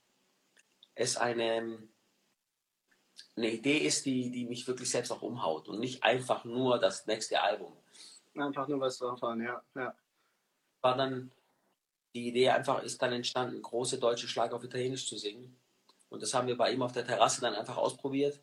es 0.94 1.16
eine, 1.16 1.82
eine 3.36 3.50
Idee 3.50 3.78
ist, 3.78 4.06
die, 4.06 4.30
die 4.30 4.46
mich 4.46 4.66
wirklich 4.66 4.90
selbst 4.90 5.10
auch 5.10 5.22
umhaut 5.22 5.68
und 5.68 5.80
nicht 5.80 6.02
einfach 6.02 6.44
nur 6.44 6.78
das 6.78 7.06
nächste 7.06 7.40
Album. 7.40 7.72
Einfach 8.36 8.68
nur 8.68 8.80
was 8.80 8.98
drauf 8.98 9.20
haben, 9.22 9.42
ja. 9.42 9.62
ja. 9.74 9.94
War 10.80 10.96
dann, 10.96 11.30
die 12.14 12.28
Idee 12.28 12.50
einfach 12.50 12.82
ist 12.82 13.00
dann 13.02 13.12
entstanden, 13.12 13.60
große 13.60 13.98
deutsche 13.98 14.28
Schlager 14.28 14.56
auf 14.56 14.64
Italienisch 14.64 15.06
zu 15.08 15.16
singen. 15.16 15.56
Und 16.08 16.22
das 16.22 16.34
haben 16.34 16.48
wir 16.48 16.56
bei 16.56 16.72
ihm 16.72 16.82
auf 16.82 16.92
der 16.92 17.06
Terrasse 17.06 17.40
dann 17.40 17.54
einfach 17.54 17.76
ausprobiert. 17.76 18.40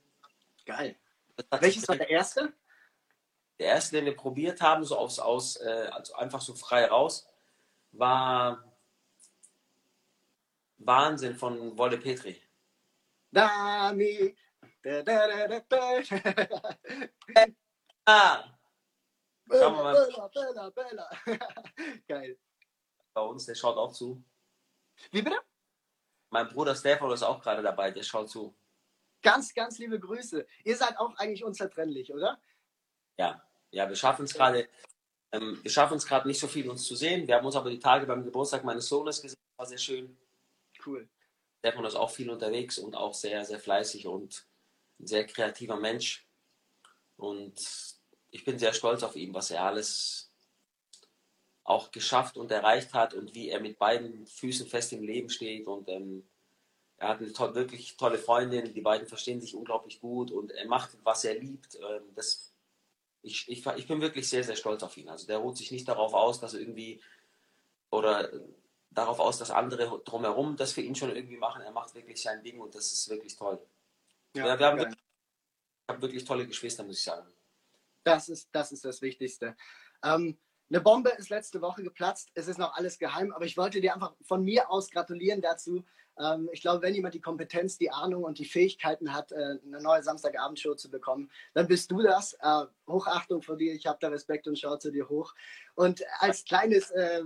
Geil. 0.65 0.95
Welches 1.59 1.87
war 1.87 1.95
der 1.95 2.09
erste? 2.09 2.53
Der 3.59 3.67
erste, 3.67 3.95
den 3.95 4.05
wir 4.05 4.15
probiert 4.15 4.61
haben, 4.61 4.83
so 4.83 4.97
aufs 4.97 5.19
Aus, 5.19 5.57
äh, 5.57 5.89
also 5.91 6.13
einfach 6.15 6.41
so 6.41 6.53
frei 6.53 6.85
raus, 6.85 7.27
war 7.91 8.63
Wahnsinn 10.77 11.35
von 11.35 11.77
Wolle 11.77 11.97
Petri. 11.97 12.41
Dami. 13.31 14.35
Ah. 18.09 18.57
Bella, 19.45 19.69
Bella, 19.69 20.29
Bella, 20.33 20.69
Bella. 20.69 21.09
Geil. 22.07 22.39
Bei 23.13 23.21
uns, 23.21 23.45
der 23.45 23.55
schaut 23.55 23.75
auch 23.75 23.91
zu. 23.91 24.23
Wie 25.11 25.21
bitte? 25.21 25.41
Mein 26.29 26.47
Bruder 26.47 26.73
Stefan 26.73 27.11
ist 27.11 27.23
auch 27.23 27.41
gerade 27.41 27.61
dabei, 27.61 27.91
der 27.91 28.03
schaut 28.03 28.29
zu. 28.29 28.55
Ganz, 29.21 29.53
ganz 29.53 29.77
liebe 29.77 29.99
Grüße. 29.99 30.47
Ihr 30.63 30.77
seid 30.77 30.97
auch 30.97 31.17
eigentlich 31.17 31.43
unzertrennlich, 31.43 32.13
oder? 32.13 32.39
Ja, 33.17 33.45
ja, 33.71 33.89
wir 33.89 33.95
schaffen 33.97 34.23
es 34.23 34.33
gerade. 34.33 34.69
Ähm, 35.33 35.59
wir 35.61 35.71
schaffen 35.71 35.97
es 35.97 36.05
gerade 36.05 36.29
nicht 36.29 36.39
so 36.39 36.47
viel, 36.47 36.69
uns 36.69 36.85
zu 36.85 36.95
sehen. 36.95 37.27
Wir 37.27 37.35
haben 37.35 37.45
uns 37.45 37.57
aber 37.57 37.69
die 37.69 37.79
Tage 37.79 38.05
beim 38.05 38.23
Geburtstag 38.23 38.63
meines 38.63 38.87
Sohnes 38.87 39.21
gesehen. 39.21 39.37
War 39.57 39.65
sehr 39.65 39.79
schön. 39.79 40.17
Cool. 40.85 41.09
Stefan 41.59 41.83
ist 41.83 41.95
auch 41.95 42.11
viel 42.11 42.29
unterwegs 42.29 42.77
und 42.77 42.95
auch 42.95 43.13
sehr, 43.13 43.43
sehr 43.43 43.59
fleißig 43.59 44.07
und 44.07 44.47
ein 44.99 45.07
sehr 45.07 45.25
kreativer 45.25 45.77
Mensch. 45.77 46.25
Und 47.17 47.55
ich 48.31 48.43
bin 48.43 48.59
sehr 48.59 48.73
stolz 48.73 49.03
auf 49.03 49.15
ihn, 49.15 49.33
was 49.33 49.51
er 49.51 49.63
alles 49.63 50.31
auch 51.63 51.91
geschafft 51.91 52.37
und 52.37 52.51
erreicht 52.51 52.93
hat 52.93 53.13
und 53.13 53.35
wie 53.35 53.49
er 53.49 53.59
mit 53.59 53.77
beiden 53.77 54.25
Füßen 54.25 54.67
fest 54.67 54.93
im 54.93 55.03
Leben 55.03 55.29
steht 55.29 55.67
und 55.67 55.89
ähm, 55.89 56.25
er 56.97 57.09
hat 57.09 57.19
eine 57.19 57.31
to 57.31 57.53
wirklich 57.53 57.95
tolle 57.95 58.17
Freundin, 58.17 58.73
die 58.73 58.81
beiden 58.81 59.07
verstehen 59.07 59.39
sich 59.39 59.55
unglaublich 59.55 59.99
gut 59.99 60.31
und 60.31 60.51
er 60.51 60.67
macht, 60.67 60.97
was 61.03 61.23
er 61.25 61.35
liebt. 61.35 61.75
Ähm, 61.75 62.03
das, 62.15 62.53
ich, 63.21 63.47
ich, 63.47 63.65
ich 63.65 63.87
bin 63.87 64.01
wirklich 64.01 64.27
sehr, 64.27 64.43
sehr 64.43 64.55
stolz 64.55 64.81
auf 64.81 64.97
ihn. 64.97 65.07
Also 65.07 65.27
der 65.27 65.37
ruht 65.37 65.57
sich 65.57 65.71
nicht 65.71 65.87
darauf 65.87 66.13
aus, 66.13 66.39
dass 66.39 66.55
er 66.55 66.61
irgendwie 66.61 67.01
oder 67.91 68.31
darauf 68.89 69.19
aus, 69.19 69.37
dass 69.37 69.51
andere 69.51 70.01
drumherum 70.05 70.57
das 70.57 70.71
für 70.71 70.81
ihn 70.81 70.95
schon 70.95 71.15
irgendwie 71.15 71.37
machen. 71.37 71.61
Er 71.61 71.71
macht 71.71 71.93
wirklich 71.93 72.19
sein 72.19 72.41
Ding 72.43 72.59
und 72.59 72.73
das 72.73 72.91
ist 72.91 73.09
wirklich 73.09 73.35
toll. 73.35 73.59
Ja, 74.37 74.47
ja 74.47 74.59
wir 74.59 74.65
haben 74.65 74.77
wirklich, 74.77 75.03
haben 75.89 76.01
wirklich, 76.01 76.25
tolle 76.25 76.47
Geschwister, 76.47 76.83
muss 76.83 76.97
ich 76.97 77.03
sagen. 77.03 77.27
Das 78.03 78.29
ist 78.29 78.49
das, 78.51 78.71
ist 78.71 78.85
das 78.85 79.01
Wichtigste. 79.01 79.55
Ähm, 80.03 80.37
Eine 80.69 80.81
Bombe 80.81 81.09
ist 81.11 81.29
letzte 81.29 81.61
Woche 81.61 81.83
geplatzt. 81.83 82.29
Es 82.33 82.47
ist 82.47 82.57
noch 82.57 82.73
alles 82.75 82.99
geheim, 82.99 83.31
aber 83.33 83.45
ich 83.45 83.57
wollte 83.57 83.81
dir 83.81 83.93
einfach 83.93 84.15
von 84.21 84.43
mir 84.43 84.69
aus 84.69 84.89
gratulieren 84.89 85.41
dazu. 85.41 85.85
Ähm, 86.19 86.49
ich 86.51 86.61
glaube, 86.61 86.81
wenn 86.81 86.93
jemand 86.93 87.13
die 87.13 87.21
Kompetenz, 87.21 87.77
die 87.77 87.91
Ahnung 87.91 88.23
und 88.23 88.39
die 88.39 88.45
Fähigkeiten 88.45 89.13
hat, 89.13 89.31
äh, 89.31 89.59
eine 89.65 89.81
neue 89.81 90.03
Samstagabendshow 90.03 90.75
zu 90.75 90.89
bekommen, 90.89 91.29
dann 91.53 91.67
bist 91.67 91.91
du 91.91 92.01
das. 92.01 92.33
Äh, 92.41 92.65
Hochachtung 92.87 93.41
vor 93.41 93.57
dir. 93.57 93.73
Ich 93.73 93.85
habe 93.85 93.97
da 94.01 94.09
Respekt 94.09 94.47
und 94.47 94.57
schaue 94.57 94.79
zu 94.79 94.91
dir 94.91 95.07
hoch. 95.09 95.33
Und 95.75 96.03
als 96.19 96.43
kleines, 96.43 96.91
äh, 96.91 97.23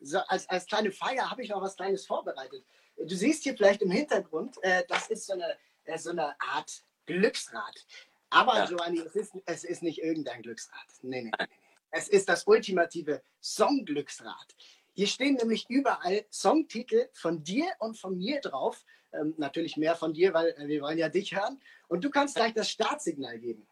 so, 0.00 0.18
als, 0.28 0.48
als 0.48 0.66
kleine 0.66 0.92
Feier 0.92 1.30
habe 1.30 1.42
ich 1.42 1.50
noch 1.50 1.62
was 1.62 1.76
Kleines 1.76 2.06
vorbereitet. 2.06 2.64
Du 2.96 3.14
siehst 3.14 3.44
hier 3.44 3.56
vielleicht 3.56 3.82
im 3.82 3.90
Hintergrund, 3.90 4.56
äh, 4.62 4.82
das 4.88 5.08
ist 5.08 5.26
so 5.26 5.34
eine, 5.34 5.56
äh, 5.88 5.98
so 5.98 6.10
eine 6.10 6.40
Art 6.40 6.84
Glücksrad. 7.06 7.86
Aber 8.30 8.56
ja. 8.56 8.66
Giovanni, 8.66 9.00
es 9.00 9.16
ist, 9.16 9.32
es 9.46 9.64
ist 9.64 9.82
nicht 9.82 10.02
irgendein 10.02 10.42
Glücksrad. 10.42 10.86
Nee, 11.02 11.22
nee, 11.22 11.30
nee. 11.38 11.46
Es 11.90 12.08
ist 12.08 12.28
das 12.28 12.46
ultimative 12.46 13.22
Songglücksrad. 13.42 14.54
Hier 14.92 15.06
stehen 15.06 15.34
nämlich 15.34 15.64
überall 15.68 16.26
Songtitel 16.30 17.08
von 17.14 17.42
dir 17.42 17.66
und 17.78 17.96
von 17.98 18.18
mir 18.18 18.40
drauf. 18.40 18.84
Ähm, 19.12 19.34
natürlich 19.38 19.76
mehr 19.78 19.96
von 19.96 20.12
dir, 20.12 20.34
weil 20.34 20.48
äh, 20.58 20.68
wir 20.68 20.82
wollen 20.82 20.98
ja 20.98 21.08
dich 21.08 21.34
hören. 21.34 21.60
Und 21.88 22.04
du 22.04 22.10
kannst 22.10 22.34
gleich 22.34 22.52
das 22.52 22.68
Startsignal 22.68 23.38
geben. 23.38 23.66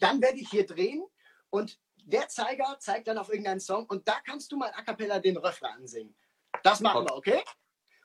Dann 0.00 0.20
werde 0.20 0.38
ich 0.38 0.50
hier 0.50 0.66
drehen 0.66 1.04
und 1.48 1.78
der 2.04 2.28
Zeiger 2.28 2.76
zeigt 2.80 3.06
dann 3.06 3.16
auf 3.16 3.28
irgendeinen 3.28 3.60
Song 3.60 3.86
und 3.86 4.06
da 4.08 4.20
kannst 4.26 4.50
du 4.52 4.56
mal 4.56 4.72
a 4.74 4.82
cappella 4.82 5.20
den 5.20 5.36
Refrain 5.36 5.76
ansingen. 5.76 6.14
Das 6.62 6.80
machen 6.80 7.06
wir, 7.06 7.14
okay? 7.14 7.42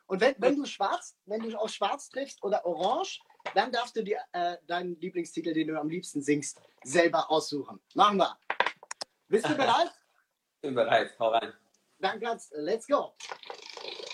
Und 0.05 0.21
wenn, 0.21 0.35
wenn 0.37 0.55
du 0.55 0.65
schwarz, 0.65 1.17
wenn 1.25 1.41
du 1.41 1.57
auf 1.57 1.71
schwarz 1.71 2.09
triffst 2.09 2.41
oder 2.43 2.65
orange, 2.65 3.19
dann 3.53 3.71
darfst 3.71 3.95
du 3.95 4.03
dir 4.03 4.19
äh, 4.31 4.57
deinen 4.67 4.99
Lieblingstitel, 4.99 5.53
den 5.53 5.67
du 5.67 5.79
am 5.79 5.89
liebsten 5.89 6.21
singst, 6.21 6.61
selber 6.83 7.29
aussuchen. 7.29 7.79
Machen 7.93 8.17
wir. 8.17 8.37
Bist 9.27 9.47
du 9.47 9.55
bereit? 9.55 9.91
Bin 10.61 10.73
bereit, 10.73 11.15
hau 11.19 11.29
rein. 11.29 11.53
Dann 11.99 12.19
kannst 12.19 12.51
let's 12.55 12.87
go. 12.87 13.15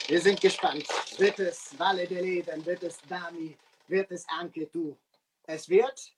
Wir 0.08 0.22
sind 0.22 0.40
gespannt. 0.42 0.86
Wird 1.18 1.40
es 1.40 1.78
Valle 1.78 2.08
de 2.08 2.22
Leben, 2.22 2.66
wird 2.66 2.84
es 2.84 2.98
Dami, 3.08 3.58
wird 3.88 4.12
es 4.12 4.28
Anke 4.28 4.68
Du? 4.68 4.98
Es 5.44 5.70
wird 5.70 6.14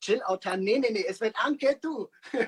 Chill 0.00 0.22
Autan. 0.22 0.60
Nee, 0.60 0.78
nee, 0.78 0.90
nee, 0.90 1.04
es 1.06 1.20
wird 1.20 1.36
Anke 1.36 1.78
Du. 1.80 2.10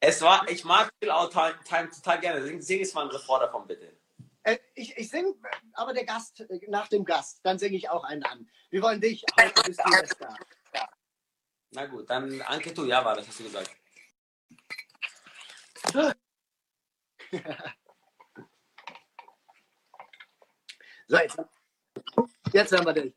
es 0.00 0.20
war, 0.22 0.48
ich 0.48 0.64
mag 0.64 0.90
Chill 1.00 1.10
Out 1.10 1.32
Time 1.32 1.90
total 1.90 2.20
gerne. 2.20 2.44
Sing, 2.44 2.60
sing 2.60 2.80
es 2.80 2.94
mal 2.94 3.02
ein 3.02 3.10
Refrain 3.10 3.40
davon, 3.40 3.66
bitte. 3.66 3.96
Äh, 4.44 4.58
ich, 4.74 4.96
ich 4.96 5.10
singe, 5.10 5.34
aber 5.72 5.92
der 5.92 6.04
Gast, 6.04 6.40
äh, 6.40 6.60
nach 6.68 6.88
dem 6.88 7.04
Gast, 7.04 7.40
dann 7.42 7.58
singe 7.58 7.76
ich 7.76 7.90
auch 7.90 8.04
einen 8.04 8.22
an. 8.24 8.48
Wir 8.70 8.82
wollen 8.82 9.00
dich, 9.00 9.24
heute 9.40 9.62
bist 9.62 9.80
du 9.84 9.90
der 9.90 10.06
Star. 10.06 10.38
Na 11.70 11.86
gut, 11.86 12.08
dann 12.08 12.40
Anke 12.42 12.72
tu, 12.72 12.84
ja 12.84 13.04
war 13.04 13.16
das, 13.16 13.26
hast 13.26 13.40
du 13.40 13.44
gesagt. 13.44 13.70
so, 21.08 21.18
jetzt, 21.18 21.36
jetzt 22.52 22.72
haben 22.72 22.86
wir 22.86 22.92
dich. 22.92 23.14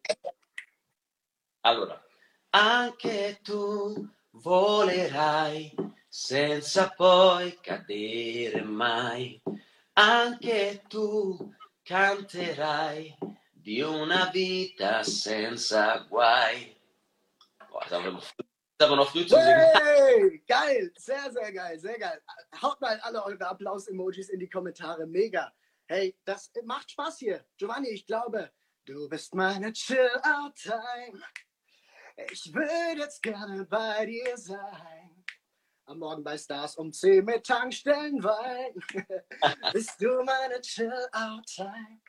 Allora. 1.61 2.03
Anche 2.51 3.37
tu 3.43 4.09
volerai 4.31 5.75
senza 6.09 6.89
poi 6.89 7.59
cadere 7.61 8.63
mai. 8.63 9.41
Anche 9.99 10.83
tu 10.87 11.55
canterai 11.81 13.17
di 13.51 13.81
una 13.81 14.29
vita 14.31 15.01
senza 15.01 16.05
guai. 16.07 16.79
Boah, 17.67 17.81
das 17.81 17.91
haben 17.91 18.21
aber 18.77 18.95
noch 18.95 19.09
früh 19.09 19.25
zu 19.25 19.33
singen. 19.33 19.71
Hey, 19.73 20.43
geil, 20.47 20.91
sehr, 20.97 21.31
sehr 21.31 21.51
geil, 21.51 21.79
sehr 21.79 21.97
geil. 21.97 22.21
Haut 22.61 22.79
mal 22.79 22.99
alle 22.99 23.25
eure 23.25 23.47
Applaus-Emojis 23.47 24.29
in 24.29 24.39
die 24.39 24.47
Kommentare, 24.47 25.07
mega. 25.07 25.51
Hey, 25.87 26.15
das 26.25 26.51
macht 26.63 26.91
Spaß 26.91 27.17
hier. 27.17 27.43
Giovanni, 27.57 27.89
ich 27.89 28.05
glaube, 28.05 28.51
du 28.85 29.09
bist 29.09 29.33
meine 29.33 29.73
Chill-Out-Time. 29.73 31.23
Ich 32.31 32.53
würde 32.53 32.99
jetzt 32.99 33.23
gerne 33.23 33.65
bei 33.65 34.05
dir 34.05 34.37
sein. 34.37 34.96
Am 35.89 35.99
Morgen 35.99 36.21
bei 36.21 36.37
Stars 36.37 36.75
um 36.75 36.91
10 36.91 37.23
mit 37.23 37.45
Tankstellen 37.45 38.21
Wein. 38.21 38.73
bist 39.71 40.01
du 40.01 40.21
meine 40.21 40.59
Chill-Out-Time. 40.59 42.01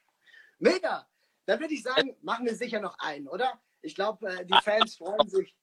Mega. 0.58 1.08
Dann 1.46 1.60
würde 1.60 1.74
ich 1.74 1.84
sagen, 1.84 2.16
machen 2.20 2.44
wir 2.44 2.56
sicher 2.56 2.80
noch 2.80 2.98
einen, 2.98 3.28
oder? 3.28 3.62
Ich 3.80 3.94
glaube, 3.94 4.26
äh, 4.30 4.44
die 4.44 4.58
Fans 4.64 4.96
freuen 4.96 5.28
sich. 5.28 5.54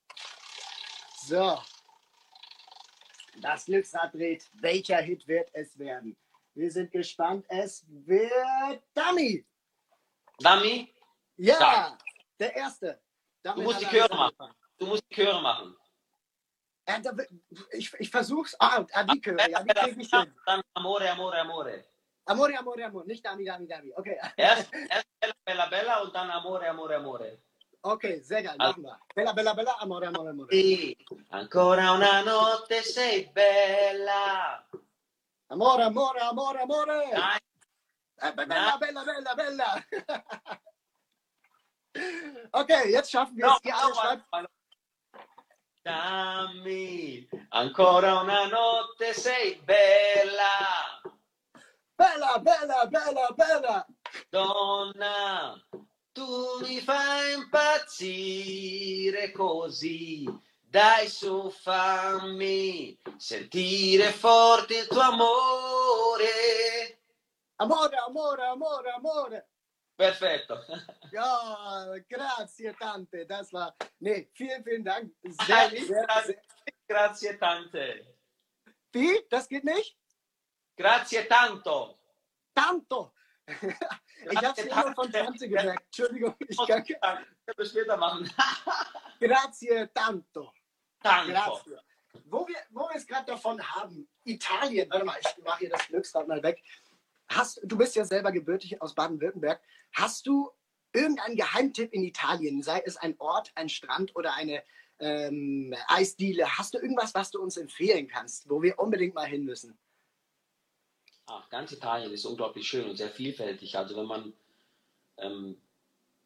So. 1.25 1.60
Das 3.41 3.65
Glücksrad 3.65 4.13
dreht. 4.13 4.50
Welcher 4.62 5.01
Hit 5.01 5.27
wird 5.27 5.50
es 5.51 5.77
werden? 5.77 6.15
Wir 6.53 6.72
sind 6.72 6.93
gespannt. 6.93 7.45
Es 7.50 7.84
wird 7.86 8.81
Dummy. 8.93 9.45
Dummy? 10.39 10.95
Ja, 11.36 11.57
Sag. 11.57 12.03
der 12.39 12.55
erste. 12.55 13.01
Damit 13.43 13.60
du 13.60 13.63
musst 13.63 13.81
die 13.81 13.88
Chöre 13.88 14.15
machen. 14.15 14.55
Du 14.77 14.86
musst 14.86 15.03
die 15.10 15.15
Chöre 15.15 15.41
machen. 15.41 15.75
Ich, 17.72 17.94
ich 18.00 18.10
versuch's. 18.10 18.56
Ah, 18.60 18.86
ah, 18.94 19.06
ja, 19.08 19.63
krieg 19.63 19.98
ich 19.98 20.10
hin. 20.10 20.34
Dann 20.46 20.62
Amore, 20.74 21.10
Amore, 21.10 21.39
Amore. 21.39 21.86
Amore, 22.25 22.58
Amore, 22.58 22.86
Amore. 22.86 23.06
Nicht 23.08 23.25
Dami, 23.25 23.46
Dami, 23.46 23.68
Dami. 23.68 23.92
Okay. 23.96 24.18
Erst, 24.38 24.72
erst 24.74 25.08
Bella, 25.20 25.34
Bella, 25.46 25.65
Bella 25.68 26.01
und 26.01 26.13
dann 26.13 26.30
Amore, 26.30 26.70
Amore, 26.70 26.96
Amore. 26.96 27.39
Ok, 27.86 28.04
sehr 28.24 28.42
machen 28.58 28.82
wir. 28.82 29.00
Bella, 29.13 29.32
bella, 29.34 29.54
bella, 29.54 29.77
amore, 29.80 30.08
amore, 30.08 30.30
amore. 30.30 30.50
Sì, 30.50 30.98
ancora 31.30 31.92
una 31.92 32.24
notte 32.24 32.82
sei 32.82 33.30
bella. 33.32 34.68
Amore, 35.50 35.84
amore, 35.84 36.20
amore, 36.22 36.62
amore. 36.62 37.10
Dai. 37.12 37.38
Eh, 38.22 38.34
bella, 38.34 38.77
bella, 38.80 39.04
bella, 39.04 39.36
bella. 39.36 39.86
okay, 42.54 42.89
jetzt 42.89 43.12
schaffen 43.12 43.36
wir 43.36 43.46
no, 43.46 43.60
es. 43.62 44.24
Alle 44.32 44.42
no, 44.42 44.50
Dammi, 45.86 47.30
ancora 47.50 48.20
una 48.20 48.48
notte 48.48 49.13
sei 49.13 49.54
bella. 49.63 51.00
Bella, 51.94 52.39
bella, 52.39 52.88
bella, 52.88 53.30
bella. 53.36 53.86
Donna, 54.27 55.54
tu 56.12 56.60
mi 56.62 56.80
fai 56.80 57.36
impazzire 57.36 59.32
così. 59.32 60.25
Dai 60.60 61.08
su, 61.08 61.51
fammi 61.51 63.00
sentire 63.18 64.12
forte 64.12 64.80
il 64.80 64.88
tuo 64.88 65.01
amore. 65.01 67.01
Amore, 67.58 67.98
amore, 67.98 68.46
amore, 68.48 68.89
amore. 68.89 69.50
Perfetto. 69.97 70.57
Ja, 71.11 71.95
grazie 72.09 72.73
tante. 72.73 73.25
Das 73.25 73.53
war, 73.53 73.75
nee, 73.99 74.29
vielen, 74.33 74.63
vielen 74.63 74.83
Dank. 74.83 75.13
Sehr, 75.23 75.69
sehr, 75.69 76.07
sehr. 76.25 76.41
Grazie 76.87 77.37
tante. 77.37 78.17
Wie? 78.91 79.25
Das 79.29 79.47
geht 79.47 79.63
nicht? 79.63 79.97
Grazie 80.77 81.23
tanto. 81.27 81.97
Tanto. 82.53 83.13
Ich 83.47 84.37
habe 84.37 84.59
es 84.59 84.65
immer 84.65 84.93
von 84.95 85.11
Tante 85.11 85.47
gemerkt. 85.47 85.85
Entschuldigung, 85.85 86.35
ich 86.39 86.57
kann 86.57 86.83
das 87.57 87.69
später 87.69 87.97
machen. 87.97 88.29
Grazie 89.19 89.87
tanto. 89.93 90.51
Tanto. 91.01 91.31
Grazie. 91.31 91.77
Wo 92.25 92.47
wir, 92.47 92.57
wo 92.69 92.89
wir 92.89 92.95
es 92.95 93.05
gerade 93.05 93.25
davon 93.25 93.61
haben, 93.61 94.09
Italien, 94.23 94.89
warte 94.89 95.05
mal, 95.05 95.19
ich 95.19 95.43
mache 95.43 95.59
hier 95.59 95.69
das 95.69 95.87
Glücksrad 95.87 96.27
mal 96.27 96.41
weg. 96.41 96.63
Hast, 97.27 97.60
du 97.63 97.77
bist 97.77 97.96
ja 97.96 98.05
selber 98.05 98.32
gebürtig 98.32 98.82
aus 98.82 98.96
Baden-Württemberg. 98.96 99.62
Hast 99.94 100.27
du 100.27 100.51
irgendeinen 100.94 101.36
Geheimtipp 101.36 101.94
in 101.94 102.03
Italien, 102.03 102.62
sei 102.62 102.82
es 102.86 102.98
ein 102.98 103.15
Ort, 103.20 103.51
ein 103.55 103.70
Strand 103.70 104.15
oder 104.15 104.36
eine 104.36 104.63
ähm, 105.00 105.75
Eisdiele? 105.88 106.58
Hast 106.58 106.74
du 106.74 106.77
irgendwas, 106.77 107.13
was 107.15 107.32
du 107.32 107.41
uns 107.41 107.58
empfehlen 107.58 108.08
kannst, 108.08 108.50
wo 108.50 108.62
wir 108.62 108.79
unbedingt 108.79 109.15
mal 109.15 109.27
hin 109.27 109.44
müssen? 109.44 109.77
Ach, 111.27 111.50
ganz 111.50 111.72
Italien 111.72 112.12
ist 112.12 112.25
unglaublich 112.25 112.67
schön 112.67 112.88
und 112.89 112.98
sehr 112.98 113.10
vielfältig. 113.10 113.77
Also 113.77 113.96
wenn 113.96 114.05
man 114.05 114.34
ähm, 115.17 115.60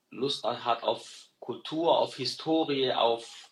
Lust 0.09 0.43
hat 0.43 0.83
auf 0.83 1.29
Kultur, 1.39 1.97
auf 1.97 2.15
Historie, 2.17 2.91
auf 2.91 3.49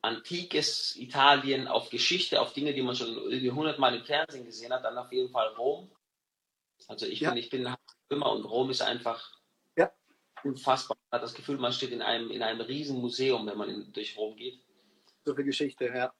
antikes 0.00 0.96
Italien, 0.96 1.68
auf 1.68 1.90
Geschichte, 1.90 2.40
auf 2.40 2.52
Dinge, 2.52 2.72
die 2.72 2.82
man 2.82 2.96
schon 2.96 3.08
irgendwie 3.08 3.50
hundertmal 3.50 3.94
im 3.94 4.04
Fernsehen 4.04 4.44
gesehen 4.44 4.72
hat, 4.72 4.84
dann 4.84 4.96
auf 4.96 5.12
jeden 5.12 5.30
Fall 5.30 5.48
Rom. 5.54 5.90
Also 6.86 7.06
ich 7.06 7.20
ja. 7.20 7.30
bin, 7.30 7.38
ich 7.38 7.50
bin 7.50 7.68
immer 8.08 8.32
und 8.32 8.44
Rom 8.44 8.70
ist 8.70 8.82
einfach 8.82 9.38
ja. 9.76 9.90
unfassbar. 10.44 10.96
Man 11.10 11.20
hat 11.20 11.24
das 11.24 11.34
Gefühl, 11.34 11.58
man 11.58 11.72
steht 11.72 11.90
in 11.90 12.02
einem, 12.02 12.30
in 12.30 12.42
einem 12.42 12.60
riesen 12.60 13.00
Museum, 13.00 13.46
wenn 13.46 13.58
man 13.58 13.68
in, 13.68 13.92
durch 13.92 14.16
Rom 14.16 14.36
geht. 14.36 14.62
So 15.24 15.34
viel 15.34 15.44
Geschichte, 15.44 15.86
ja. 15.86 16.12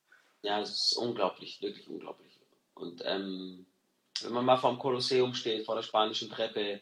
Ja, 0.43 0.61
es 0.61 0.71
ist 0.71 0.93
unglaublich, 0.97 1.61
wirklich 1.63 1.89
unglaublich. 1.89 2.39
Und 2.75 3.03
ähm, 3.05 3.67
wenn 4.23 4.33
man 4.33 4.45
mal 4.45 4.57
vorm 4.57 4.79
Kolosseum 4.79 5.35
steht, 5.35 5.65
vor 5.65 5.75
der 5.75 5.83
spanischen 5.83 6.31
Treppe, 6.31 6.81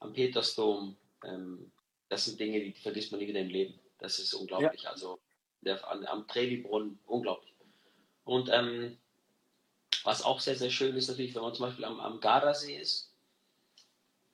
am 0.00 0.12
Petersdom, 0.12 0.96
ähm, 1.24 1.72
das 2.08 2.24
sind 2.24 2.40
Dinge, 2.40 2.60
die 2.60 2.72
vergisst 2.72 3.10
man 3.12 3.20
nie 3.20 3.28
wieder 3.28 3.40
im 3.40 3.48
Leben. 3.48 3.78
Das 3.98 4.18
ist 4.18 4.32
unglaublich. 4.34 4.82
Ja. 4.82 4.90
Also 4.90 5.18
der, 5.60 5.86
am, 5.90 6.04
am 6.04 6.26
Trevi-Brunnen, 6.26 6.98
unglaublich. 7.06 7.52
Und 8.24 8.48
ähm, 8.52 8.98
was 10.08 10.24
auch 10.24 10.40
sehr, 10.40 10.56
sehr 10.56 10.70
schön 10.70 10.96
ist 10.96 11.08
natürlich, 11.08 11.34
wenn 11.34 11.42
man 11.42 11.54
zum 11.54 11.66
Beispiel 11.66 11.84
am, 11.84 12.00
am 12.00 12.18
Gardasee 12.18 12.78
ist. 12.78 13.12